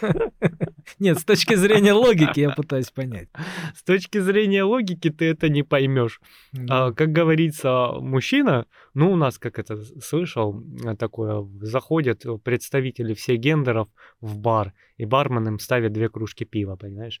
[0.98, 3.28] Нет, с точки зрения логики я пытаюсь понять.
[3.74, 6.20] с точки зрения логики ты это не поймешь.
[6.68, 13.40] А, как говорится, мужчина, ну у нас, как это слышал, э, такое, заходят представители всех
[13.40, 13.88] гендеров
[14.20, 17.20] в бар, и бармен им ставит две кружки пива, понимаешь?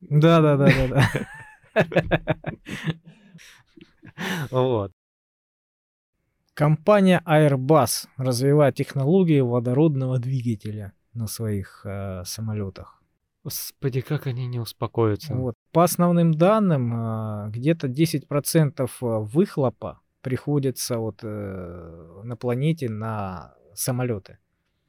[0.00, 1.10] Да, да, да, да,
[1.74, 1.84] да.
[4.50, 4.92] Вот.
[6.54, 13.02] Компания Airbus развивает технологии водородного двигателя на своих э, самолетах.
[13.44, 15.34] Господи, как они не успокоятся.
[15.34, 15.54] Вот.
[15.72, 24.38] По основным данным, э, где-то 10% выхлопа приходится вот, э, на планете на самолеты.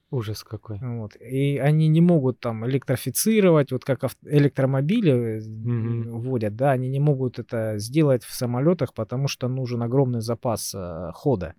[0.09, 0.79] Ужас какой.
[0.79, 1.17] Вот.
[1.17, 6.21] И они не могут там электрифицировать, вот как электромобили э, Мгм.
[6.21, 11.11] вводят, да, они не могут это сделать в самолетах, потому что нужен огромный запас э,
[11.13, 11.55] хода.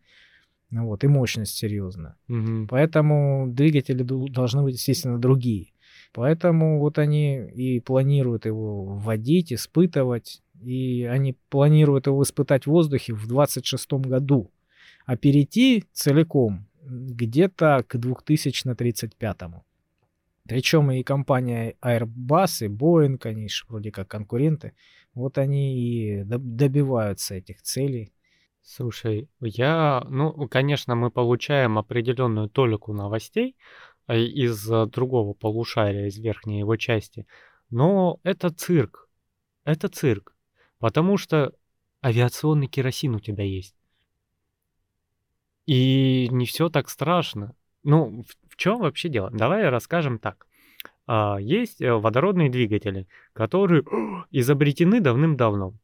[0.71, 2.17] Вот, и мощность серьезная.
[2.29, 2.69] Мгм.
[2.69, 5.73] Поэтому двигатели должны быть, естественно, другие.
[6.13, 10.43] Поэтому вот они и планируют его вводить, испытывать.
[10.63, 14.51] И они планируют его испытать в воздухе в 2026 году.
[15.07, 19.39] А перейти целиком где-то к 2035.
[20.49, 24.73] Причем и компания Airbus, и Boeing, они ж вроде как конкуренты,
[25.15, 28.13] вот они и доб- добиваются этих целей.
[28.63, 33.57] Слушай, я, ну, конечно, мы получаем определенную толику новостей
[34.07, 37.27] а, из а, другого полушария, из верхней его части,
[37.71, 39.09] но это цирк.
[39.65, 40.35] Это цирк.
[40.79, 41.53] Потому что
[42.03, 43.78] авиационный керосин у тебя есть.
[45.69, 47.55] И не все так страшно.
[47.85, 49.31] Ну, в, чем вообще дело?
[49.31, 50.47] Давай расскажем так.
[51.07, 53.85] а, есть э, водородные двигатели, которые
[54.31, 55.75] изобретены давным-давно.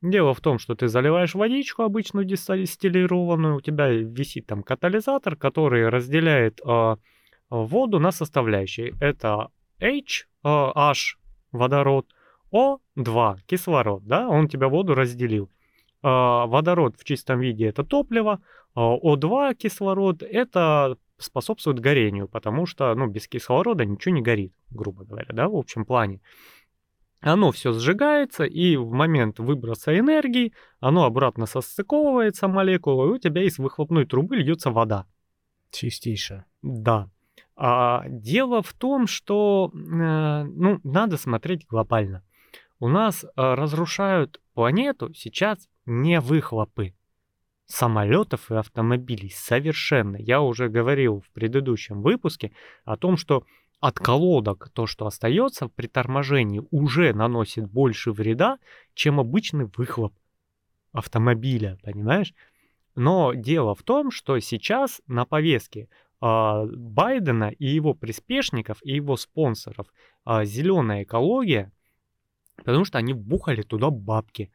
[0.00, 5.88] Дело в том, что ты заливаешь водичку обычную дистиллированную, у тебя висит там катализатор, который
[5.88, 6.96] разделяет э,
[7.50, 8.94] воду на составляющие.
[9.00, 9.48] Это
[9.80, 11.18] H, э, H,
[11.50, 12.06] водород,
[12.52, 15.50] O2, кислород, да, он тебя воду разделил.
[16.02, 18.40] Э, водород в чистом виде это топливо,
[18.74, 25.04] э, O2, кислород, это способствует горению, потому что, ну, без кислорода ничего не горит, грубо
[25.04, 26.20] говоря, да, в общем плане.
[27.20, 33.44] Оно все сжигается, и в момент выброса энергии оно обратно состыковывается молекулы, и у тебя
[33.44, 35.06] из выхлопной трубы льется вода.
[35.70, 36.46] Чистейшая.
[36.62, 37.08] Да.
[37.54, 42.24] А, дело в том, что э, ну, надо смотреть глобально.
[42.80, 46.94] У нас э, разрушают планету сейчас не выхлопы
[47.66, 50.16] самолетов и автомобилей совершенно.
[50.16, 52.52] Я уже говорил в предыдущем выпуске
[52.84, 53.44] о том, что
[53.80, 58.58] от колодок то, что остается при торможении, уже наносит больше вреда,
[58.94, 60.14] чем обычный выхлоп
[60.92, 62.34] автомобиля, понимаешь?
[62.94, 65.88] Но дело в том, что сейчас на повестке
[66.20, 69.86] э, Байдена и его приспешников, и его спонсоров
[70.26, 71.72] э, зеленая экология,
[72.56, 74.52] потому что они бухали туда бабки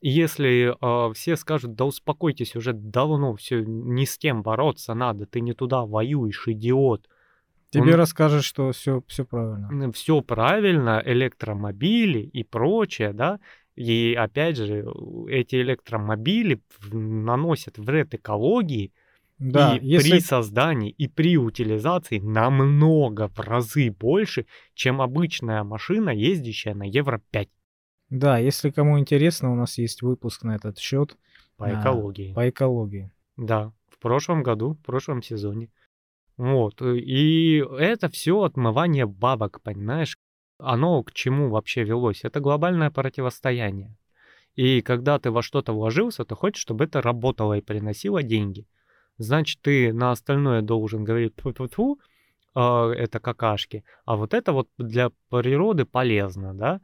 [0.00, 5.40] если э, все скажут, да успокойтесь, уже давно все, ни с кем бороться надо, ты
[5.40, 7.08] не туда воюешь, идиот.
[7.70, 7.94] Тебе Он...
[7.94, 9.92] расскажет, что все, все правильно.
[9.92, 13.40] Все правильно, электромобили и прочее, да.
[13.74, 14.86] И опять же,
[15.28, 16.60] эти электромобили
[16.92, 18.92] наносят вред экологии,
[19.38, 20.12] да, и если...
[20.12, 27.20] при создании и при утилизации намного в разы больше, чем обычная машина, ездящая на Евро
[27.30, 27.48] 5.
[28.10, 31.16] Да, если кому интересно, у нас есть выпуск на этот счет.
[31.56, 32.32] По а, экологии.
[32.32, 33.10] А, по экологии.
[33.36, 35.70] Да, в прошлом году, в прошлом сезоне.
[36.36, 40.18] Вот, э, и это все отмывание бабок, понимаешь?
[40.58, 42.24] Оно к чему вообще велось?
[42.24, 43.96] Это глобальное противостояние.
[44.54, 48.66] И когда ты во что-то вложился, то хочешь, чтобы это работало и приносило деньги.
[49.18, 51.98] Значит, ты на остальное должен говорить тьфу-тьфу-тьфу,
[52.54, 52.60] э,
[52.96, 56.80] это какашки, а вот это вот для природы полезно, да?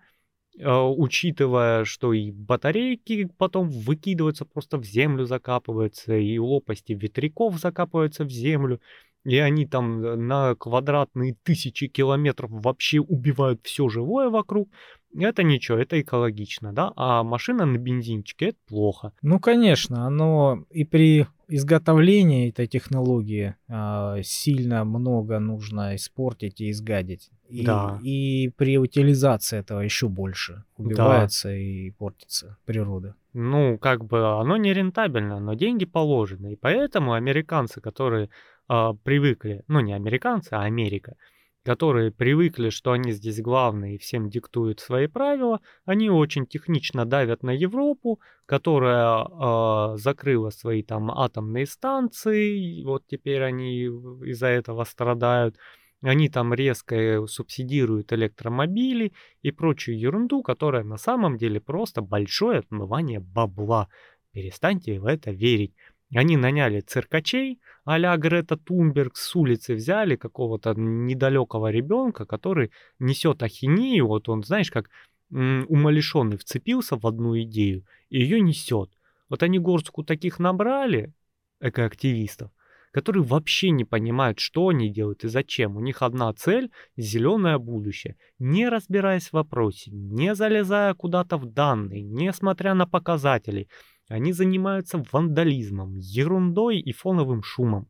[0.60, 8.24] А, учитывая, что и батарейки потом выкидываются просто в землю, закапываются, и лопасти ветряков закапываются
[8.24, 8.80] в землю,
[9.24, 14.68] и они там э, на квадратные тысячи километров вообще убивают все живое вокруг.
[15.14, 19.12] Это ничего, это экологично, да, а машина на бензинчике это плохо.
[19.20, 27.30] Ну, конечно, оно и при изготовлении этой технологии э, сильно много нужно испортить и изгадить.
[27.48, 27.98] И, да.
[28.02, 31.54] и при утилизации этого еще больше убивается да.
[31.54, 33.14] и портится природа.
[33.34, 36.52] Ну, как бы оно не рентабельно, но деньги положены.
[36.52, 38.30] И поэтому американцы, которые
[38.68, 41.16] э, привыкли, ну не американцы, а Америка,
[41.64, 47.42] которые привыкли, что они здесь главные и всем диктуют свои правила, они очень технично давят
[47.42, 55.56] на Европу, которая э, закрыла свои там атомные станции, вот теперь они из-за этого страдают.
[56.02, 63.20] Они там резко субсидируют электромобили и прочую ерунду, которая на самом деле просто большое отмывание
[63.20, 63.88] бабла.
[64.32, 65.74] Перестаньте в это верить.
[66.14, 74.06] Они наняли циркачей, а-ля Грета Тунберг с улицы взяли какого-то недалекого ребенка, который несет ахинею,
[74.06, 74.90] вот он, знаешь, как
[75.30, 78.90] умалишенный вцепился в одну идею и ее несет.
[79.30, 81.14] Вот они горстку таких набрали,
[81.60, 82.50] экоактивистов,
[82.90, 85.76] которые вообще не понимают, что они делают и зачем.
[85.76, 88.16] У них одна цель– зеленое будущее.
[88.38, 93.68] Не разбираясь в вопросе, не залезая куда-то в данные, не смотря на показатели–
[94.08, 97.88] они занимаются вандализмом, ерундой и фоновым шумом.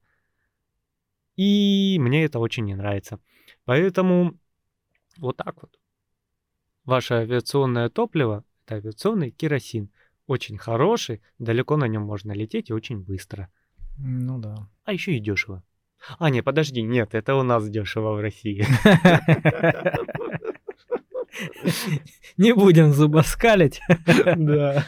[1.37, 3.18] И мне это очень не нравится.
[3.64, 4.38] Поэтому
[5.18, 5.79] вот так вот.
[6.85, 9.90] Ваше авиационное топливо– это авиационный керосин.
[10.27, 13.51] Очень хороший, далеко на нем можно лететь и очень быстро.
[13.98, 14.68] Ну да.
[14.85, 15.62] А еще и дешево.
[16.18, 18.66] А, не, подожди, нет, это у нас дешево в России.
[22.37, 23.80] Не будем зубоскалить.
[24.37, 24.84] Да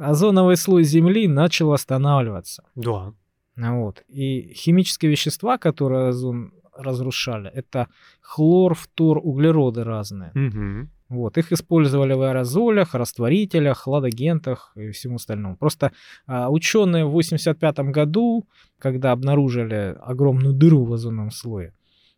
[0.00, 2.64] озоновый слой Земли начал останавливаться.
[2.74, 3.12] Да.
[3.56, 4.02] Вот.
[4.08, 7.88] И химические вещества, которые озон разрушали, это
[8.20, 10.32] хлор, фтор, углероды разные.
[10.34, 10.88] Угу.
[11.10, 15.56] Вот, их использовали в аэрозолях, растворителях, хладагентах и всему остальному.
[15.56, 15.90] Просто
[16.26, 18.46] а, ученые в 1985 году,
[18.78, 21.74] когда обнаружили огромную дыру в озоновом слое,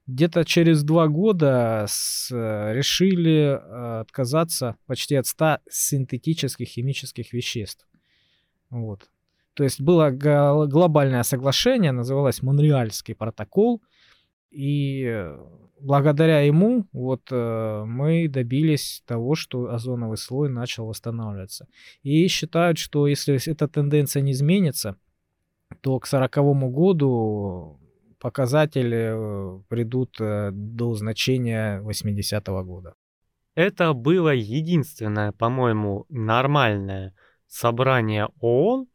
[0.07, 7.87] где-то через два года с, э, решили э, отказаться почти от 100 синтетических химических веществ.
[8.71, 9.11] Вот.
[9.55, 13.83] То есть было глобальное соглашение, называлось Монреальский протокол,
[14.51, 15.39] И э,
[15.81, 21.67] благодаря ему вот мы добились того, что озоновый слой начал восстанавливаться.
[22.03, 24.97] И считают, что если эта тенденция не изменится,
[25.81, 27.82] то к 1940 году
[28.23, 32.95] показатели э, придут э, до значения 80-го года.
[33.57, 37.14] Это было единственное, по-моему, нормальное
[37.49, 38.87] собрание ООН,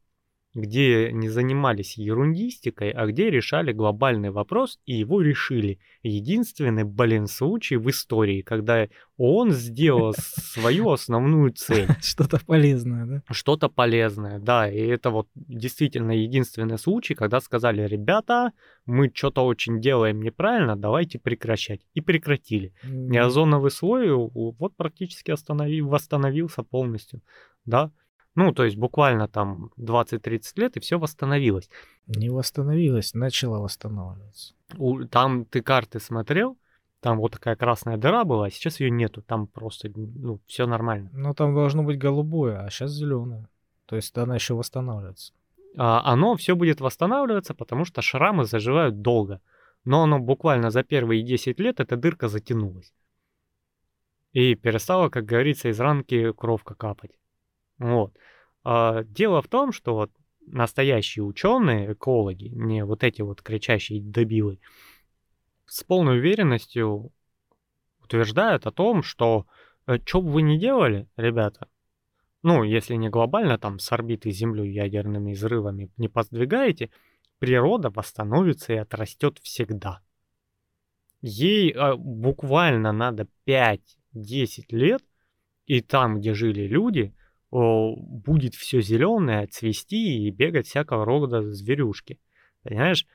[0.57, 5.79] где не занимались ерундистикой, а где решали глобальный вопрос, и его решили.
[6.01, 8.87] Единственный, блин, случай в истории, когда
[9.17, 11.87] он сделал свою основную цель.
[12.01, 13.23] Что-то полезное, да?
[13.29, 14.67] Что-то полезное, да.
[14.67, 18.51] И это вот действительно единственный случай, когда сказали, ребята,
[18.87, 21.81] мы что-то очень делаем неправильно, давайте прекращать.
[21.93, 22.73] И прекратили.
[22.83, 27.21] И озоновый слой вот практически остановил, восстановился полностью,
[27.65, 27.91] да.
[28.37, 31.71] Ну, то есть буквально там 20-30 лет, и все восстановилось.
[32.05, 34.53] Не восстановилось, начало восстанавливаться.
[34.77, 36.55] У, там ты карты смотрел,
[36.99, 39.23] там вот такая красная дыра была, а сейчас ее нету.
[39.23, 41.09] Там просто, ну, все нормально.
[41.13, 43.47] Ну, там должно быть голубое, а сейчас зеленое.
[43.87, 45.33] То есть она еще восстанавливается.
[45.75, 49.41] А, оно все будет восстанавливаться, потому что шрамы заживают долго.
[49.83, 52.93] Но оно буквально за первые 10 лет эта дырка затянулась.
[54.31, 57.17] И перестала, как говорится, из ранки кровка капать.
[57.79, 58.13] Вот.
[58.63, 60.11] А, дело в том, что вот
[60.45, 64.59] настоящие ученые, экологи, не вот эти вот кричащие дебилы,
[65.65, 67.11] с полной уверенностью
[68.01, 69.45] утверждают о том, что
[69.85, 71.67] э, что бы вы ни делали, ребята,
[72.43, 76.89] ну, если не глобально там с орбиты Землю ядерными взрывами не подвигаете,
[77.39, 80.01] природа восстановится и отрастет всегда.
[81.21, 83.79] Ей э, буквально надо 5-10
[84.69, 85.03] лет,
[85.65, 87.13] и там, где жили люди,
[87.51, 92.19] будет все зеленое, цвести и бегать всякого рода зверюшки.
[92.63, 93.05] Понимаешь,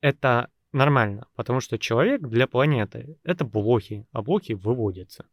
[0.00, 5.26] это нормально, потому что человек для планеты— это блохи, а блохи выводятся.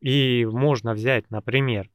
[0.00, 1.90] И можно взять, например,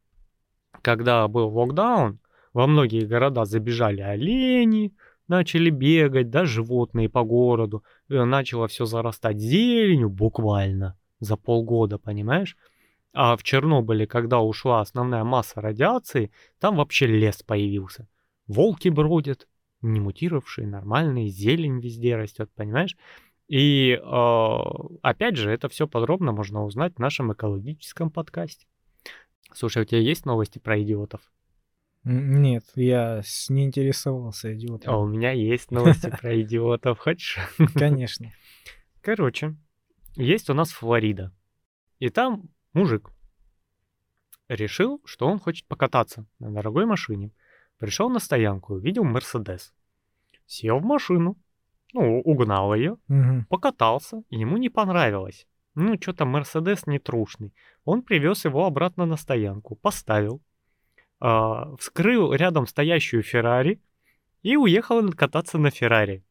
[0.81, 2.19] когда был локдаун,
[2.53, 4.95] во многие города забежали олени,
[5.27, 12.55] начали бегать, да, животные по городу, начало все зарастать зеленью буквально за полгода, понимаешь?
[13.17, 18.09] А в Чернобыле, когда ушла основная масса радиации, там вообще лес появился.
[18.45, 19.47] Волки бродят,
[19.81, 22.97] не мутировавшие, нормальные, зелень везде растет, понимаешь?
[23.47, 24.57] И э,
[25.01, 28.67] опять же, это все подробно можно узнать в нашем экологическом подкасте.
[29.53, 31.21] Слушай, у тебя есть новости про идиотов?
[32.03, 34.93] Нет, я не интересовался идиотом.
[34.93, 36.99] А у меня есть новости про идиотов.
[36.99, 37.37] Хочешь?
[37.75, 38.29] Конечно.
[38.99, 39.55] Короче,
[40.17, 41.31] есть у нас Флорида.
[41.99, 43.09] И там Мужик
[44.49, 47.31] решил, что он хочет покататься на дорогой машине.
[47.77, 49.73] Пришел на стоянку, увидел Мерседес.
[50.45, 51.37] Сел в машину,
[51.93, 53.45] ну, угнал ее, угу.
[53.49, 55.47] покатался, ему не понравилось.
[55.73, 57.53] Ну, что-то Мерседес нетрушный.
[57.85, 60.41] Он привез его обратно на стоянку, поставил,
[61.21, 63.81] э, вскрыл рядом стоящую Феррари
[64.43, 66.25] и уехал кататься на Феррари.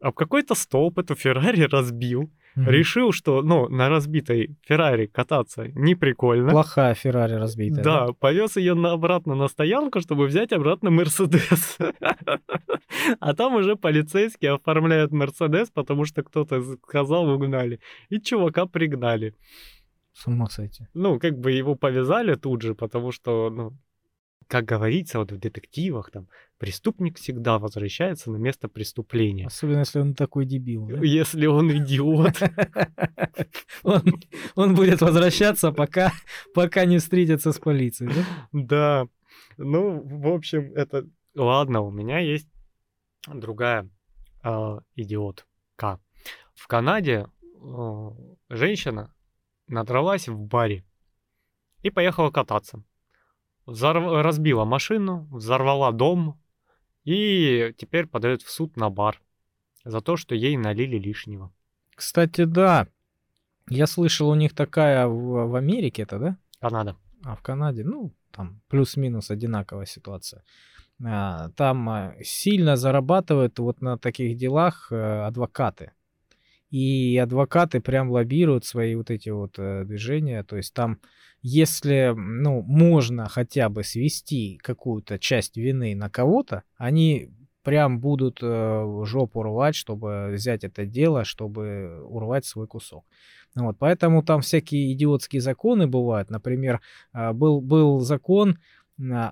[0.00, 2.70] Об какой-то столб эту Феррари разбил, Mm-hmm.
[2.70, 6.50] Решил, что, ну, на разбитой Феррари кататься не прикольно.
[6.50, 7.84] Плохая Феррари разбитая.
[7.84, 8.12] Да, да?
[8.12, 11.78] повез ее на, обратно на стоянку, чтобы взять обратно Мерседес.
[13.20, 17.80] А там уже полицейские оформляют Мерседес, потому что кто-то сказал, угнали.
[18.08, 19.34] И чувака пригнали.
[20.12, 20.86] С ума сойти.
[20.92, 23.72] Ну, как бы его повязали тут же, потому что, ну,
[24.50, 26.26] как говорится вот в детективах, там,
[26.58, 29.46] преступник всегда возвращается на место преступления.
[29.46, 30.88] Особенно, если он такой дебил.
[30.88, 30.98] Да?
[30.98, 32.42] Если он идиот.
[34.56, 36.12] он, будет возвращаться, пока,
[36.84, 38.24] не встретится с полицией, да?
[38.52, 39.08] Да.
[39.56, 41.06] Ну, в общем, это...
[41.36, 42.48] Ладно, у меня есть
[43.28, 43.88] другая
[44.42, 46.00] э, идиотка.
[46.54, 47.28] В Канаде
[47.62, 48.10] э,
[48.48, 49.14] женщина
[49.68, 50.84] надралась в баре
[51.82, 52.82] и поехала кататься
[53.70, 54.22] взорв...
[54.22, 56.40] разбила машину, взорвала дом
[57.04, 59.20] и теперь подает в суд на бар
[59.84, 61.52] за то, что ей налили лишнего.
[61.94, 62.88] Кстати, да.
[63.68, 66.36] Я слышал, у них такая в, в Америке это, да?
[66.60, 66.96] Канада.
[67.24, 70.42] А в Канаде, ну, там плюс-минус одинаковая ситуация.
[71.04, 75.92] А, там а, сильно зарабатывают вот на таких делах э, адвокаты.
[76.70, 80.44] И адвокаты прям лоббируют свои вот эти вот э, движения.
[80.44, 81.00] То есть там
[81.42, 87.30] если, ну, можно хотя бы свести какую-то часть вины на кого-то, они
[87.62, 93.04] прям будут э, жопу рвать, чтобы взять это дело, чтобы урвать свой кусок.
[93.54, 96.30] Вот, поэтому там всякие идиотские законы бывают.
[96.30, 96.80] Например,
[97.12, 98.58] э, был, был закон,
[98.98, 99.30] э,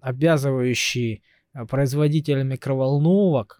[0.00, 1.22] обязывающий
[1.68, 3.59] производителя микроволновок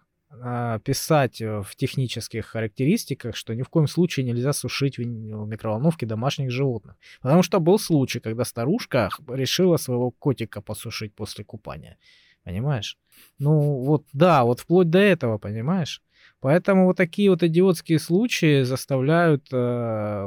[0.83, 6.51] писать э, в технических характеристиках, что ни в коем случае нельзя сушить в микроволновке домашних
[6.51, 6.95] животных.
[7.21, 11.97] Потому что был случай, когда старушка решила своего котика посушить после купания.
[12.43, 12.97] Понимаешь?
[13.39, 16.01] Ну вот, да, вот вплоть до этого, понимаешь?
[16.41, 20.25] Поэтому вот такие вот идиотские случаи заставляют э,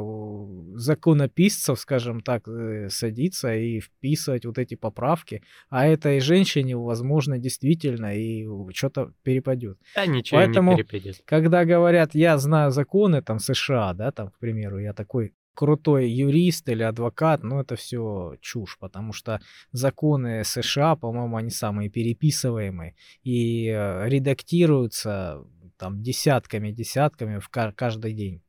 [0.77, 5.43] законописцев, скажем так, э, садиться и вписывать вот эти поправки.
[5.71, 9.77] А этой женщине, возможно, действительно и что-то перепадет.
[9.97, 11.23] Да ничего Поэтому, не перепадет.
[11.25, 16.69] Когда говорят, я знаю законы там США, да, там, к примеру, я такой крутой юрист
[16.69, 19.41] или адвокат, ну это все чушь, потому что
[19.73, 25.45] законы США, по-моему, они самые переписываемые и э, редактируются
[25.77, 28.43] там десятками, десятками в каждый день.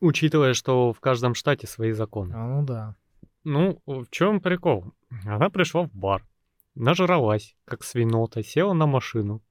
[0.00, 2.34] Учитывая, что в каждом штате свои законы.
[2.34, 2.96] А, ну да.
[3.44, 4.92] Ну, в чем прикол?
[5.24, 6.26] Она пришла в бар,
[6.74, 9.42] нажралась, как свинота, села на машину,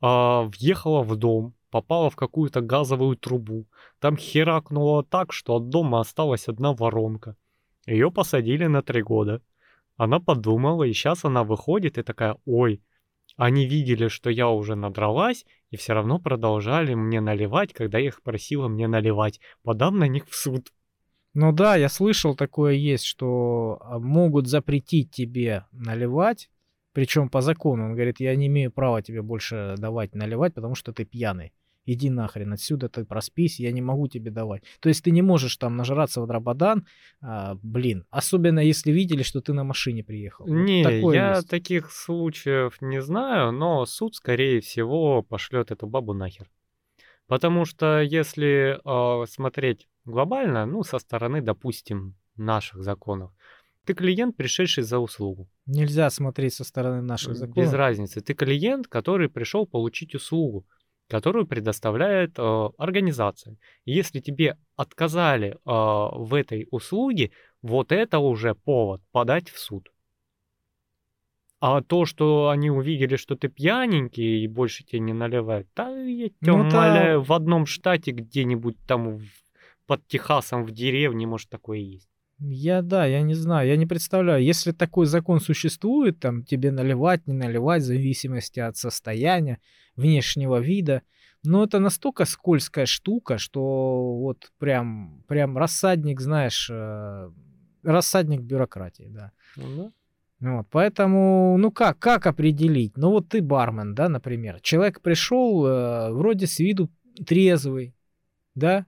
[0.00, 3.66] а, въехала в дом, попала в какую-то газовую трубу.
[3.98, 7.36] Там херакнуло так, что от дома осталась одна воронка.
[7.86, 9.42] Ее посадили на три года.
[9.96, 12.82] Она подумала, и сейчас она выходит и такая, ой,
[13.36, 18.22] они видели, что я уже надралась, и все равно продолжали мне наливать, когда я их
[18.22, 19.40] просила мне наливать.
[19.62, 20.72] Подам на них в суд.
[21.32, 26.48] Ну да, я слышал такое есть, что а, могут запретить тебе наливать,
[26.92, 27.86] причем по закону.
[27.86, 31.52] Он говорит, я не имею права тебе больше давать наливать, потому что ты пьяный
[31.86, 34.62] иди нахрен отсюда, ты проспись, я не могу тебе давать.
[34.80, 36.86] То есть ты не можешь там нажраться в Драбадан,
[37.20, 40.46] а, блин, особенно если видели, что ты на машине приехал.
[40.46, 41.48] Не, Такое я есть.
[41.48, 46.50] таких случаев не знаю, но суд, скорее всего, пошлет эту бабу нахер.
[47.26, 53.32] Потому что если э, смотреть глобально, ну, со стороны, допустим, наших законов,
[53.86, 55.48] ты клиент, пришедший за услугу.
[55.66, 57.56] Нельзя смотреть со стороны наших законов.
[57.56, 58.20] Без разницы.
[58.20, 60.66] Ты клиент, который пришел получить услугу
[61.14, 63.56] которую предоставляет э, организация.
[63.84, 67.30] Если тебе отказали э, в этой услуге,
[67.62, 69.92] вот это уже повод подать в суд.
[71.60, 76.30] А то, что они увидели, что ты пьяненький и больше тебе не наливают, да я
[76.30, 77.24] тебя ну, умоляю, да.
[77.24, 79.24] в одном штате где-нибудь там в,
[79.86, 82.08] под Техасом в деревне, может, такое есть.
[82.40, 84.42] Я, да, я не знаю, я не представляю.
[84.42, 89.60] Если такой закон существует, там тебе наливать, не наливать, в зависимости от состояния,
[89.96, 91.02] внешнего вида,
[91.42, 97.30] но это настолько скользкая штука, что вот прям, прям рассадник, знаешь, э,
[97.82, 99.32] рассадник бюрократии, да.
[100.40, 102.96] Ну, вот, поэтому, ну как, как определить?
[102.96, 104.60] Ну вот ты бармен, да, например.
[104.60, 106.90] Человек пришел, э, вроде с виду
[107.26, 107.94] трезвый,
[108.54, 108.86] да,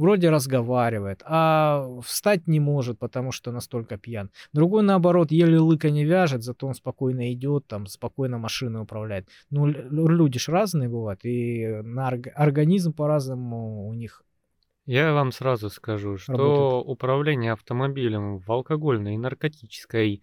[0.00, 4.30] вроде разговаривает, а встать не может, потому что настолько пьян.
[4.52, 9.28] Другой, наоборот, еле лыка не вяжет, зато он спокойно идет, там, спокойно машиной управляет.
[9.50, 14.24] Ну, люди ж разные бывают, и на орг- организм по-разному у них
[14.86, 16.90] я вам сразу скажу, что работает.
[16.90, 20.22] управление автомобилем в алкогольной и наркотической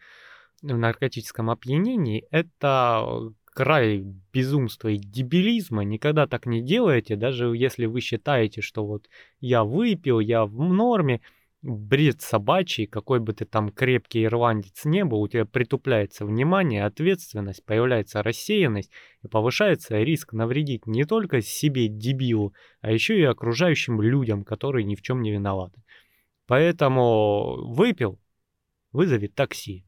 [0.63, 8.01] в наркотическом опьянении это край безумства и дебилизма, никогда так не делайте, даже если вы
[8.01, 11.21] считаете, что вот я выпил, я в норме,
[11.63, 17.65] бред собачий, какой бы ты там крепкий ирландец не был, у тебя притупляется внимание, ответственность,
[17.65, 18.91] появляется рассеянность
[19.23, 24.93] и повышается риск навредить не только себе, дебилу, а еще и окружающим людям, которые ни
[24.93, 25.81] в чем не виноваты.
[26.45, 28.19] Поэтому выпил,
[28.91, 29.86] вызови такси.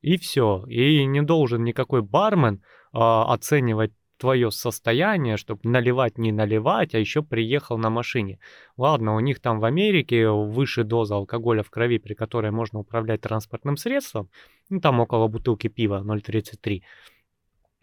[0.00, 0.64] И все.
[0.68, 7.22] И не должен никакой бармен а, оценивать твое состояние, чтобы наливать, не наливать, а еще
[7.22, 8.38] приехал на машине.
[8.76, 13.20] Ладно, у них там в Америке выше доза алкоголя в крови, при которой можно управлять
[13.20, 14.28] транспортным средством,
[14.68, 16.82] ну, там около бутылки пива 0,33.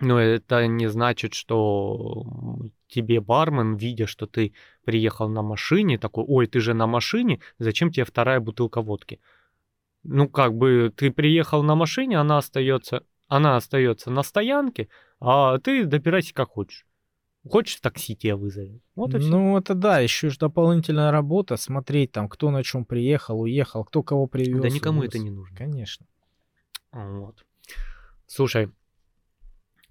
[0.02, 2.26] Но это не значит, что
[2.88, 4.54] тебе бармен, видя, что ты
[4.84, 9.22] приехал на машине, такой, ой, ты же на машине, зачем тебе вторая бутылка водки?
[10.06, 14.90] Ну, как бы ты приехал на машине, она остается, она остается на стоянке,
[15.20, 16.86] а ты добирайся как хочешь.
[17.48, 18.82] Хочешь, такси тебя вызовет.
[18.96, 19.30] Вот и все.
[19.30, 24.02] Ну, это да, еще же дополнительная работа, смотреть там, кто на чем приехал, уехал, кто
[24.02, 24.62] кого привез.
[24.62, 25.10] Да никому увез.
[25.10, 25.56] это не нужно.
[25.56, 26.08] Конечно.
[26.92, 27.46] Вот.
[28.26, 28.72] Слушай,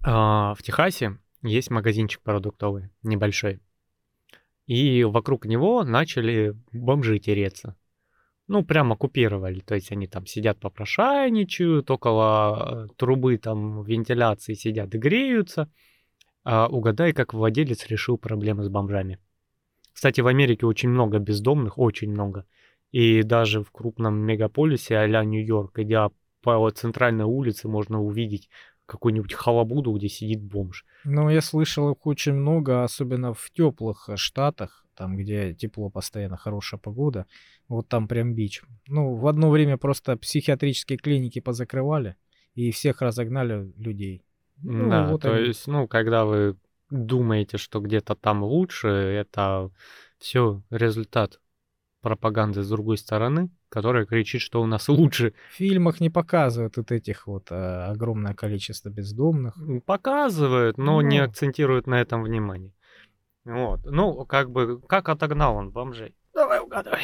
[0.03, 3.61] а, в Техасе есть магазинчик продуктовый, небольшой.
[4.65, 7.77] И вокруг него начали бомжи тереться
[8.47, 9.59] ну, прям оккупировали.
[9.59, 15.69] То есть они там сидят попрошайничают, около э, трубы там вентиляции сидят и греются.
[16.43, 19.19] А угадай, как владелец решил проблемы с бомжами.
[19.93, 22.45] Кстати, в Америке очень много бездомных, очень много.
[22.91, 28.49] И даже в крупном мегаполисе а Нью-Йорк, идя по центральной улице, можно увидеть
[28.85, 30.85] какую-нибудь халабуду, где сидит бомж.
[31.03, 36.37] Ну, я слышал их очень много, особенно в теплых э, штатах, там, где тепло постоянно,
[36.37, 37.25] хорошая погода.
[37.67, 38.61] Вот там прям бич.
[38.87, 42.15] Ну, в одно время просто психиатрические клиники позакрывали
[42.53, 44.23] и всех разогнали людей.
[44.61, 45.47] Ну, Да, вот то они.
[45.47, 46.57] есть, ну, когда вы
[46.91, 49.71] думаете, что где-то там лучше, это
[50.19, 51.39] все результат
[52.01, 55.33] пропаганды с другой стороны, которая кричит, что у нас лучше.
[55.51, 59.57] В фильмах не показывают вот этих вот э, огромное количество бездомных.
[59.85, 61.25] Показывают, но не Ну.
[61.25, 62.71] акцентируют на этом внимание.
[63.43, 63.79] Вот.
[63.85, 66.15] Ну, как бы, как отогнал он бомжей?
[66.33, 67.01] Давай угадывай.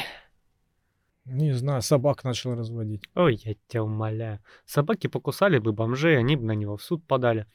[1.24, 3.04] Не знаю, собак начал разводить.
[3.14, 4.40] Ой, я тебя умоляю.
[4.64, 7.46] Собаки покусали бы бомжей, они бы на него в суд подали.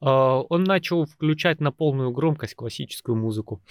[0.00, 3.62] А, Он начал включать на полную громкость классическую музыку.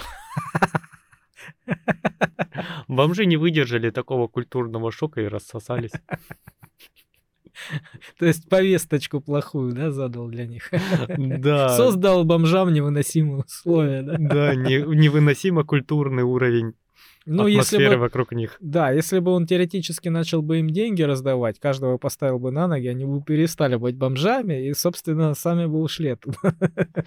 [2.87, 5.91] Бомжи не выдержали такого культурного шока и рассосались.
[8.19, 10.71] То есть повесточку плохую, да, задал для них.
[11.17, 11.69] Да.
[11.77, 14.15] Создал бомжам невыносимые условия, да.
[14.17, 16.73] Да, не- невыносимо культурный уровень
[17.25, 18.57] Ну, если бы, вокруг них.
[18.59, 22.87] да, если бы он теоретически начал бы им деньги раздавать, каждого поставил бы на ноги,
[22.87, 26.37] они бы перестали быть бомжами и, собственно, сами бы ушли оттуда.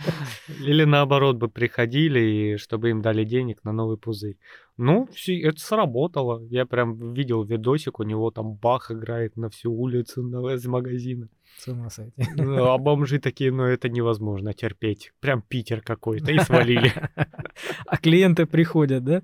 [0.61, 4.37] Или наоборот бы приходили, и чтобы им дали денег на новый пузырь.
[4.77, 6.43] Ну, всё- это сработало.
[6.51, 11.29] Я прям видел видосик, у него там бах играет на всю улицу на, из магазина.
[11.57, 12.25] С ума сойти.
[12.37, 15.13] Ну, А бомжи такие, ну это невозможно терпеть.
[15.21, 16.31] Прям Питер какой-то.
[16.31, 16.93] И свалили.
[17.87, 19.23] А клиенты приходят, да?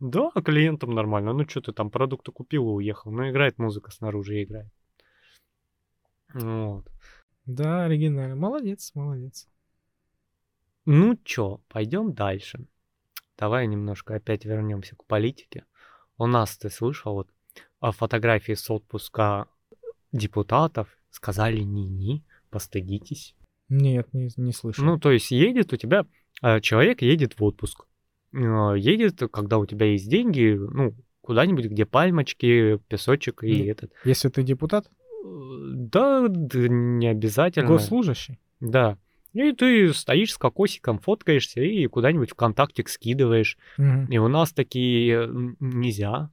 [0.00, 1.32] Да, клиентам нормально.
[1.32, 3.10] Ну что ты там продукты купил и уехал.
[3.10, 4.70] Ну играет музыка снаружи играет.
[6.34, 6.86] Вот.
[7.46, 8.36] Да, оригинально.
[8.36, 9.48] Молодец, молодец.
[10.84, 12.66] Ну чё, пойдем дальше.
[13.38, 15.64] Давай немножко опять вернемся к политике.
[16.18, 17.30] У нас, ты слышал, вот
[17.80, 19.46] о фотографии с отпуска
[20.12, 23.34] депутатов сказали ни-ни, постыдитесь.
[23.68, 24.84] Нет, не, не слышал.
[24.84, 26.04] Ну, то есть едет у тебя,
[26.42, 27.84] э, человек едет в отпуск.
[28.32, 33.70] Э, Едет, когда у тебя есть деньги, ну, куда-нибудь, где пальмочки, песочек и Мгм.
[33.70, 33.92] этот.
[34.04, 34.86] Если ты депутат,
[35.22, 37.68] Э, Да, д- не обязательно.
[37.68, 38.96] госслужащий, Да.
[39.32, 43.56] И ты стоишь с кокосиком, фоткаешься и куда-нибудь ВКонтакте скидываешь.
[43.78, 44.06] Мгм.
[44.06, 45.28] И у нас такие
[45.60, 46.30] нельзя.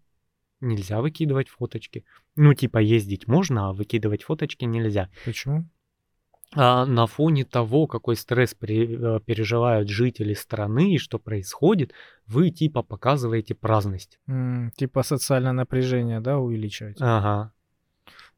[0.59, 2.03] Нельзя выкидывать фоточки.
[2.35, 5.09] Ну, типа, ездить можно, а выкидывать фоточки нельзя.
[5.25, 5.65] почему?
[6.55, 11.91] А на фоне того, какой стресс пере- э, переживают жители страны и что происходит,
[12.25, 14.17] вы типа показываете праздность.
[14.27, 16.97] М, Типа социальное напряжение, да, увеличивать.
[17.01, 17.51] Ага.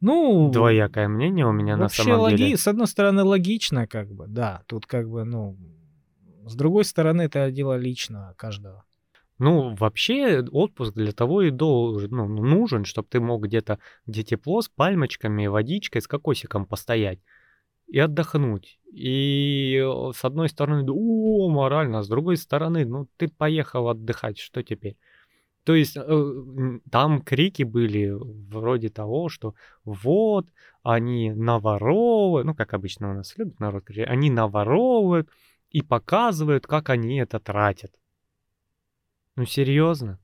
[0.02, 2.36] Ну, Двоякое мнение у меня на самом логи...
[2.38, 2.58] деле.
[2.58, 5.58] с одной стороны логично, как бы, да, тут как бы, ну,
[6.46, 8.86] с другой стороны это дело лично каждого.
[9.40, 14.62] Ну, вообще, отпуск для того и должен, ну, нужен, чтобы ты мог где-то, где тепло,
[14.62, 17.20] с пальмочками, водичкой, с кокосиком постоять
[17.88, 18.80] и отдохнуть.
[18.92, 19.82] И
[20.14, 24.98] с одной стороны, о, морально, а с другой стороны, ну, ты поехал отдыхать, что теперь?
[25.64, 29.54] То есть э, там крики были вроде того, что
[29.86, 30.48] вот,
[30.84, 35.30] они наворовывают, ну, как обычно у нас любят народ кричать, они наворовывают
[35.70, 37.92] и показывают, как они это тратят.
[39.40, 40.20] Ну, серьезно?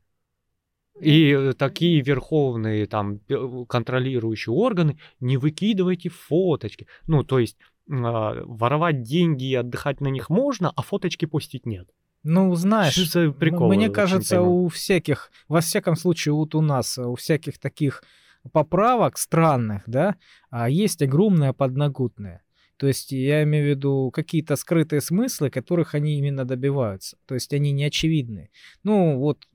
[1.00, 6.86] И э, такие верховные там пе- контролирующие органы, не выкидывайте фоточки.
[7.08, 7.56] Ну, то есть
[7.90, 11.88] а, воровать деньги и отдыхать на них можно, а фоточки постить нет.
[12.24, 16.98] Ну, знаешь, Что за приколы, мне кажется, у всяких, во всяком случае, вот у нас,
[16.98, 18.04] э, у всяких таких
[18.52, 20.16] поправок странных, да,
[20.50, 22.44] а, есть огромная подноготная.
[22.78, 27.18] То есть я имею в виду какие-то скрытые смыслы, которых они именно добиваются.
[27.26, 28.50] То есть они не очевидны.
[28.84, 29.48] Ну, вот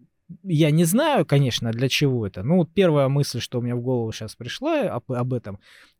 [0.42, 2.42] я не знаю, конечно, для чего это.
[2.42, 5.58] Ну, вот первая мысль, что у меня в голову сейчас пришла об, об этом,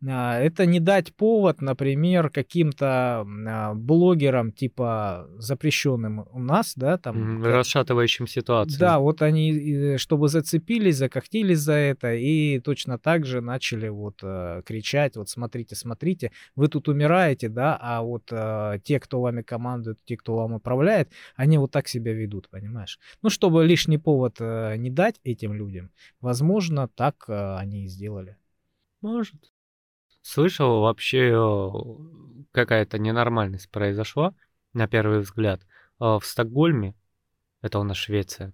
[0.09, 7.43] а, это не дать повод, например, каким-то а, блогерам, типа запрещенным у нас, да, там.
[7.45, 8.79] Расшатывающим ситуацию.
[8.79, 14.21] да, вот они, э, чтобы зацепились, закохтились за это, и точно так же начали вот
[14.23, 19.43] э, кричать, вот смотрите, смотрите, вы тут умираете, да, а вот э, те, кто вами
[19.43, 22.99] командует, те, кто вам управляет, они вот так себя ведут, понимаешь?
[23.23, 25.91] Ну, чтобы лишний повод э, не дать этим людям,
[26.21, 28.37] возможно, так э, они и сделали.
[29.01, 29.53] Может.
[30.23, 31.33] Слышал, вообще
[32.53, 34.35] какая-то ненормальность произошла,
[34.73, 35.63] на первый взгляд.
[36.01, 36.95] Э, В Стокгольме,
[37.63, 38.53] это у нас Швеция,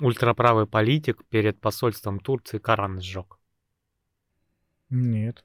[0.00, 3.38] ультраправый политик перед посольством Турции Коран сжег.
[4.90, 5.44] Нет.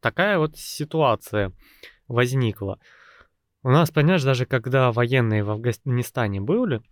[0.00, 1.52] Такая вот ситуация
[2.08, 2.78] возникла.
[3.62, 6.82] У нас, понимаешь, даже когда военные в Афганистане были, а,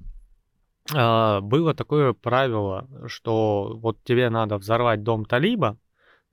[0.92, 5.78] было такое правило, что вот тебе надо взорвать дом Талиба,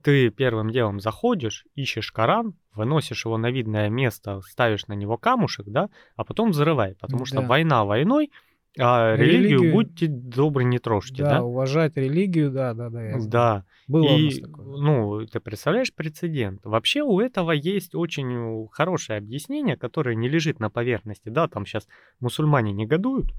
[0.02, 5.66] ты первым делом заходишь, ищешь Коран, выносишь его на видное место, ставишь на него камушек,
[5.66, 7.46] да, а потом взрывай, потому что Да.
[7.46, 8.30] война войной,
[8.78, 11.42] а религию, Религию- будьте добры, не трожьте, Да, да?
[11.42, 13.02] уважать религию, да, да, да.
[13.02, 13.16] я.
[13.26, 13.64] Да.
[13.88, 14.66] Было у нас И, такое.
[14.66, 16.60] ну, ты представляешь прецедент?
[16.62, 21.30] Вообще у этого есть очень хорошее объяснение, которое не лежит на поверхности.
[21.30, 21.88] Да, там сейчас
[22.20, 23.32] мусульмане негодуют,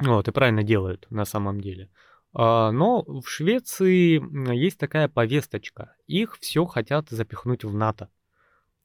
[0.00, 1.90] вот, и правильно делают на самом деле.
[2.34, 4.20] А, Но в Швеции
[4.54, 5.94] есть такая повесточка.
[6.06, 8.08] Их все хотят запихнуть в НАТО.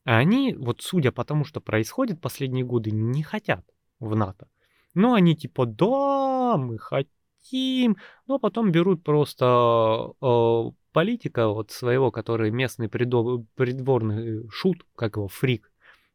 [0.06, 3.66] А они, вот судя по тому, что происходит последние годы, не хотят
[4.00, 4.48] в НАТО.
[4.94, 12.52] Ну, они типа, да, мы хотим, но потом берут просто э, политика вот своего, который
[12.52, 15.72] местный придо- придворный шут, как его, фрик,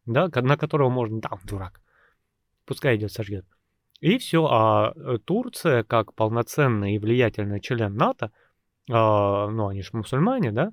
[0.06, 1.80] да, на которого можно, да, он дурак,
[2.64, 3.46] пускай идет сожгет.
[4.02, 8.32] И все, а э, Турция, как полноценный и влиятельный член НАТО,
[8.90, 10.72] а, ну, они же мусульмане, да,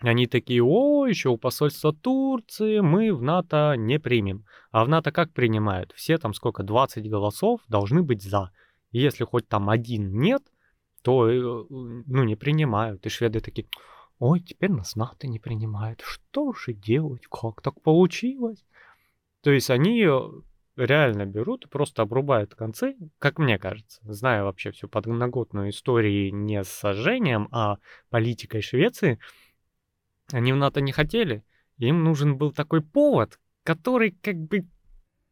[0.00, 4.44] они такие, о, еще у посольства Турции мы в НАТО не примем.
[4.72, 5.92] А в НАТО как принимают?
[5.92, 8.50] Все там сколько, 20 голосов должны быть за.
[8.90, 10.42] И если хоть там один нет,
[11.02, 13.06] то, э, ну, не принимают.
[13.06, 13.68] И шведы такие,
[14.18, 16.00] ой, теперь нас НАТО не принимает.
[16.00, 17.22] Что же делать?
[17.30, 18.64] Как так получилось?
[19.42, 20.20] То есть они э,
[20.76, 26.62] реально берут и просто обрубают концы, как мне кажется, зная вообще всю подноготную историю не
[26.64, 27.78] с сожжением, а
[28.10, 29.18] политикой Швеции,
[30.32, 31.44] они в НАТО не хотели.
[31.78, 34.66] Им нужен был такой повод, который как бы...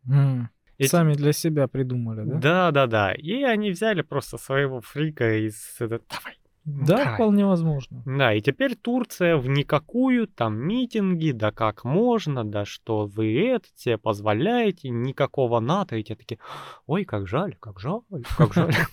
[0.09, 2.39] М, эти- Сами для себя придумали, да?
[2.39, 3.15] Да, да, да.
[3.15, 5.77] И они взяли просто своего фрика из...
[5.79, 6.40] это, Давай.
[6.79, 7.15] Да, давай».
[7.15, 8.03] вполне возможно.
[8.07, 13.69] Да, и теперь Турция в никакую, там митинги, да как можно, да что вы это
[13.75, 16.39] себе позволяете, никакого НАТО, и те такие,
[16.87, 18.01] ой, как жаль, как жаль,
[18.37, 18.75] как жаль.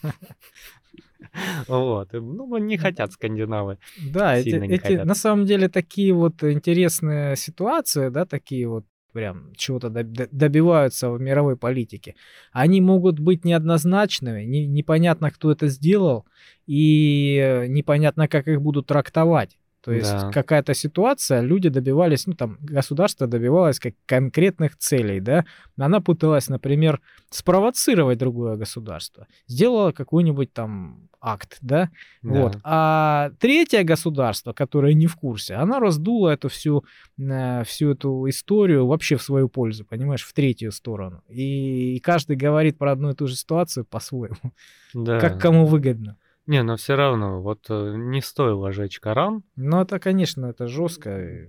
[1.68, 3.80] Вот, ну, не хотят скандинавы.
[3.98, 8.86] Да, эти, эти на самом деле такие вот интересные ситуации, да, такие вот
[9.18, 12.14] прям чего-то добиваются в мировой политике.
[12.52, 16.28] Они могут быть неоднозначными, не- непонятно, кто это сделал,
[16.68, 19.58] и э, непонятно, как их будут трактовать.
[19.88, 20.32] То есть Да.
[20.34, 25.46] какая-то ситуация, люди добивались, ну там государство добивалось как конкретных целей, да.
[25.78, 31.90] Она пыталась, например, спровоцировать другое государство, сделала какой-нибудь там акт, да,
[32.22, 32.52] вот.
[32.52, 32.60] Да.
[32.66, 36.84] А третье государство, которое не в курсе, оно раздуло эту всю,
[37.18, 41.22] э, всю эту историю вообще в свою пользу, понимаешь, в третью сторону.
[41.30, 44.52] И каждый говорит про одну и ту же ситуацию по-своему,
[44.94, 45.22] Да.
[45.22, 46.18] как кому выгодно.
[46.48, 49.44] Не, но все равно, вот э, не стоило жечь Коран.
[49.58, 51.46] Но это, конечно, это жестко.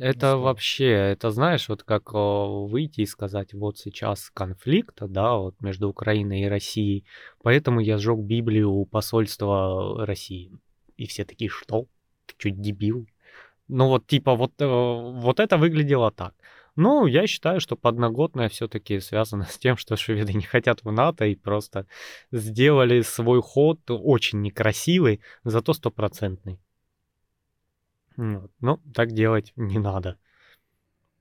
[0.00, 5.88] Это вообще, это знаешь, вот как выйти и сказать, вот сейчас конфликт, да, вот между
[5.88, 7.04] Украиной и Россией,
[7.42, 10.52] поэтому я сжег Библию у посольства России.
[10.96, 11.86] И все такие, что?
[12.26, 13.06] Ты что, дебил?
[13.68, 16.34] Ну вот типа вот, э, вот это выглядело так.
[16.76, 21.24] Ну, я считаю, что подноготное все-таки связано с тем, что шведы не хотят в НАТО
[21.24, 21.86] и просто
[22.30, 26.60] сделали свой ход очень некрасивый, зато стопроцентный.
[28.16, 28.50] Вот.
[28.60, 30.18] Ну, так делать не надо.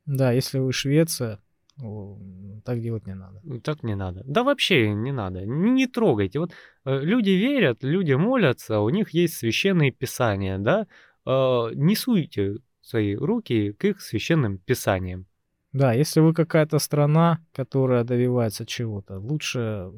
[0.05, 1.39] Да, если вы Швеция,
[1.77, 3.41] так делать не надо.
[3.63, 4.23] Так не надо.
[4.25, 5.45] Да вообще не надо.
[5.45, 6.39] Не трогайте.
[6.39, 6.51] Вот
[6.85, 10.87] э, люди верят, люди молятся, у них есть священные писания, да?
[11.25, 15.25] Э, не суйте свои руки к их священным писаниям.
[15.75, 19.91] Да, если вы какая-то страна, которая добивается чего-то, лучше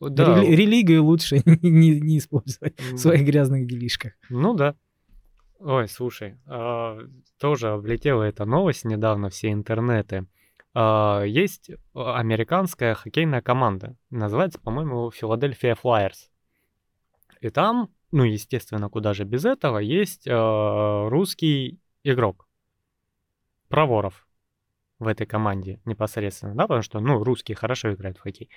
[0.00, 4.14] Да, рели- религию лучше не, не использовать в своих грязных делишках.
[4.30, 4.74] ну да.
[5.60, 6.98] Ой, слушай, а,
[7.38, 10.26] тоже облетела эта новость недавно все интернеты.
[10.74, 16.32] А, есть американская хоккейная команда, называется, по-моему, Филадельфия Флайерс.
[17.40, 22.48] И там, ну, естественно, куда же без этого, есть а, русский игрок.
[23.68, 24.27] Проворов
[24.98, 28.50] в этой команде непосредственно, да, потому что, ну, русские хорошо играют в хоккей.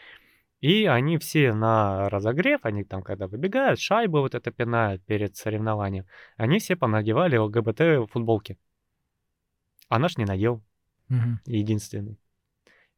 [0.59, 6.05] И они все на разогрев, они там, когда выбегают, шайбы вот это пинают перед соревнованием,
[6.37, 8.57] они все понадевали ЛГБТ футболки.
[9.89, 10.61] А наш не надел,
[11.09, 11.39] Мгм.
[11.45, 12.19] единственный.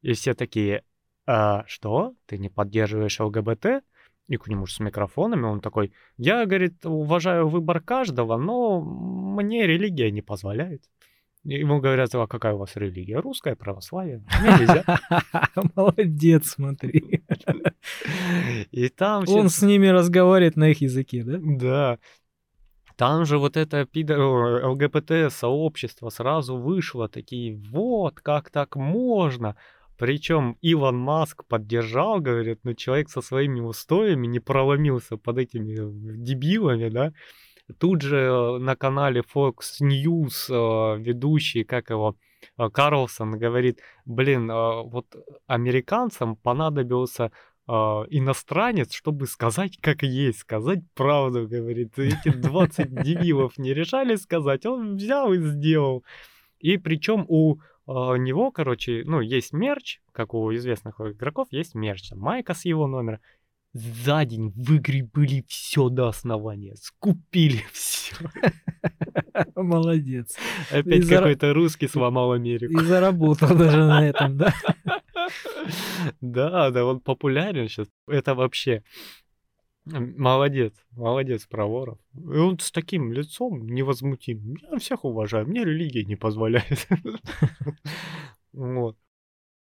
[0.01, 0.83] И все такие,
[1.25, 2.15] «А, что?
[2.25, 3.83] Ты не поддерживаешь ЛГБТ?
[4.27, 9.65] И к нему же с микрофонами он такой, я, говорит, уважаю выбор каждого, но мне
[9.67, 10.83] религия не позволяет.
[11.43, 13.19] Ему говорят, а какая у вас религия?
[13.19, 14.23] Русская, православие.
[15.75, 17.25] Молодец, смотри.
[18.71, 21.39] И там Он с ними разговаривает на их языке, да?
[21.41, 21.99] Да.
[22.95, 29.57] Там же вот это ЛГБТ-сообщество сразу вышло, такие, вот, как так можно?
[29.97, 35.75] Причем Илон Маск поддержал, говорит, ну человек со своими устоями не проломился под этими
[36.17, 37.11] дебилами, да?
[37.79, 42.15] Тут же э, на канале Fox News э, ведущий, как его,
[42.57, 45.05] э, Карлсон говорит, блин, вот
[45.47, 47.31] американцам понадобился
[47.65, 51.97] иностранец, чтобы сказать, как есть, сказать правду, говорит.
[51.97, 56.03] Эти 20 дебилов не решали сказать, он взял и сделал.
[56.59, 62.11] И причем у него, короче, ну, есть мерч, как у известных игроков, есть мерч.
[62.11, 63.21] Майка с его номера
[63.73, 68.15] за день выгребли все до основания, скупили все.
[69.55, 70.35] Молодец.
[70.71, 72.79] Опять какой-то русский сломал Америку.
[72.79, 74.53] И заработал даже на этом, да?
[76.19, 77.87] Да, да, он популярен сейчас.
[78.07, 78.83] Это вообще
[79.85, 81.97] Молодец, молодец, Проворов.
[82.15, 84.55] И он с таким лицом невозмутим.
[84.71, 86.87] Я всех уважаю, мне религия не позволяет.
[88.53, 88.95] Вот.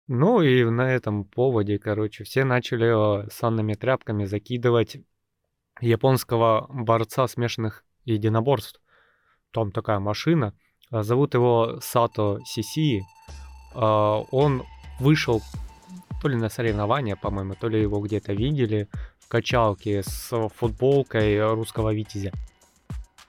[0.09, 4.98] Ну и на этом поводе, короче, все начали санными тряпками закидывать
[5.80, 8.80] японского борца смешанных единоборств.
[9.50, 10.54] Там такая машина.
[10.90, 13.02] А, зовут его Сато Сиси.
[13.74, 14.62] А, он
[15.00, 15.42] вышел
[16.22, 18.88] то ли на соревнования, по-моему, то ли его где-то видели
[19.18, 22.32] в качалке с футболкой русского витязя.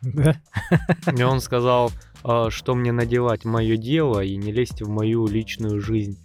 [0.02, 0.40] Да.
[1.18, 1.92] И он сказал,
[2.24, 6.18] а, что мне надевать мое дело и не лезть в мою личную жизнь.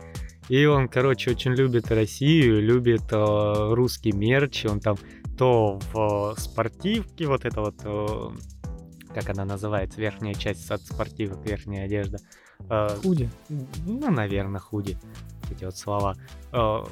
[0.49, 4.64] И он, короче, очень любит Россию, любит э, русский мерч.
[4.66, 4.97] Он там
[5.38, 8.30] то в э, спортивке, вот это вот, э,
[9.14, 12.18] как она называется, верхняя часть от спортивок, верхняя одежда.
[12.68, 13.30] Э, худи?
[13.49, 14.99] Ну, наверное, худи.
[15.51, 16.16] Эти вот слова.
[16.53, 16.84] Э,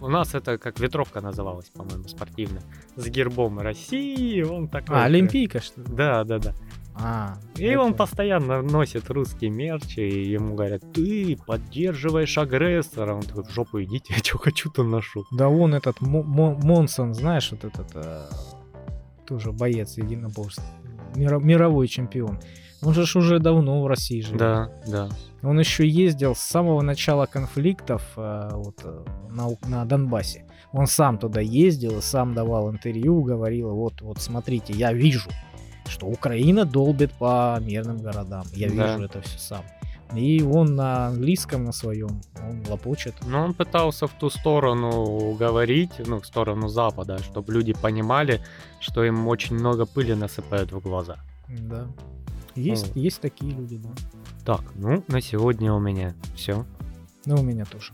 [0.00, 2.62] у нас это как ветровка называлась, по-моему, спортивная.
[2.96, 4.96] С гербом России, он такой...
[4.96, 5.86] А, Олимпийка, что ли?
[5.88, 6.54] Да, да, да.
[6.94, 7.80] А, и это...
[7.80, 13.14] он постоянно носит русский мерч, и ему говорят, ты поддерживаешь агрессора.
[13.14, 15.24] Он такой, в жопу идите, я что хочу, то ношу.
[15.32, 18.24] Да вон этот Монсон, знаешь, вот этот э,
[19.26, 20.62] тоже боец единоборств,
[21.14, 22.38] мировой чемпион.
[22.84, 24.38] Он же уже давно в России живет.
[24.38, 25.08] Да, да.
[25.42, 30.46] Он еще ездил с самого начала конфликтов э, вот, э, на, на Донбассе.
[30.72, 35.30] Он сам туда ездил и сам давал интервью, говорил, вот, вот смотрите, я вижу,
[35.92, 38.44] что Украина долбит по мирным городам.
[38.52, 38.94] Я да.
[38.94, 39.62] вижу это все сам.
[40.16, 43.14] И он на английском на своем, он лопочет.
[43.26, 48.40] Но он пытался в ту сторону говорить, ну, в сторону Запада, чтобы люди понимали,
[48.80, 51.18] что им очень много пыли насыпают в глаза.
[51.48, 51.86] Да.
[52.54, 53.02] Есть, ну.
[53.02, 53.90] есть такие люди, да.
[54.44, 56.66] Так, ну, на сегодня у меня все.
[57.24, 57.92] Ну, у меня тоже.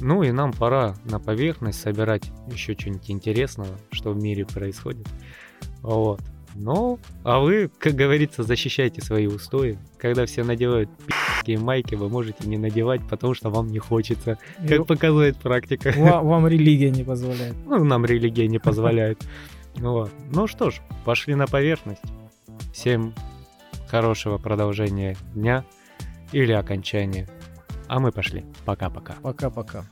[0.00, 5.08] Ну и нам пора на поверхность собирать еще что-нибудь интересного, что в мире происходит.
[5.82, 6.20] Вот.
[6.54, 9.78] Ну, а вы, как говорится, защищайте свои устои.
[9.98, 14.38] Когда все надевают пи***ские майки, вы можете не надевать, потому что вам не хочется.
[14.66, 15.92] Как показывает практика.
[15.96, 17.54] Вам, вам религия не позволяет.
[17.66, 19.24] Ну, нам религия не позволяет.
[19.76, 20.10] Вот.
[20.32, 22.02] Ну что ж, пошли на поверхность.
[22.72, 23.14] Всем
[23.88, 25.64] хорошего продолжения дня
[26.32, 27.28] или окончания.
[27.86, 28.44] А мы пошли.
[28.64, 29.14] Пока-пока.
[29.22, 29.84] Пока-пока.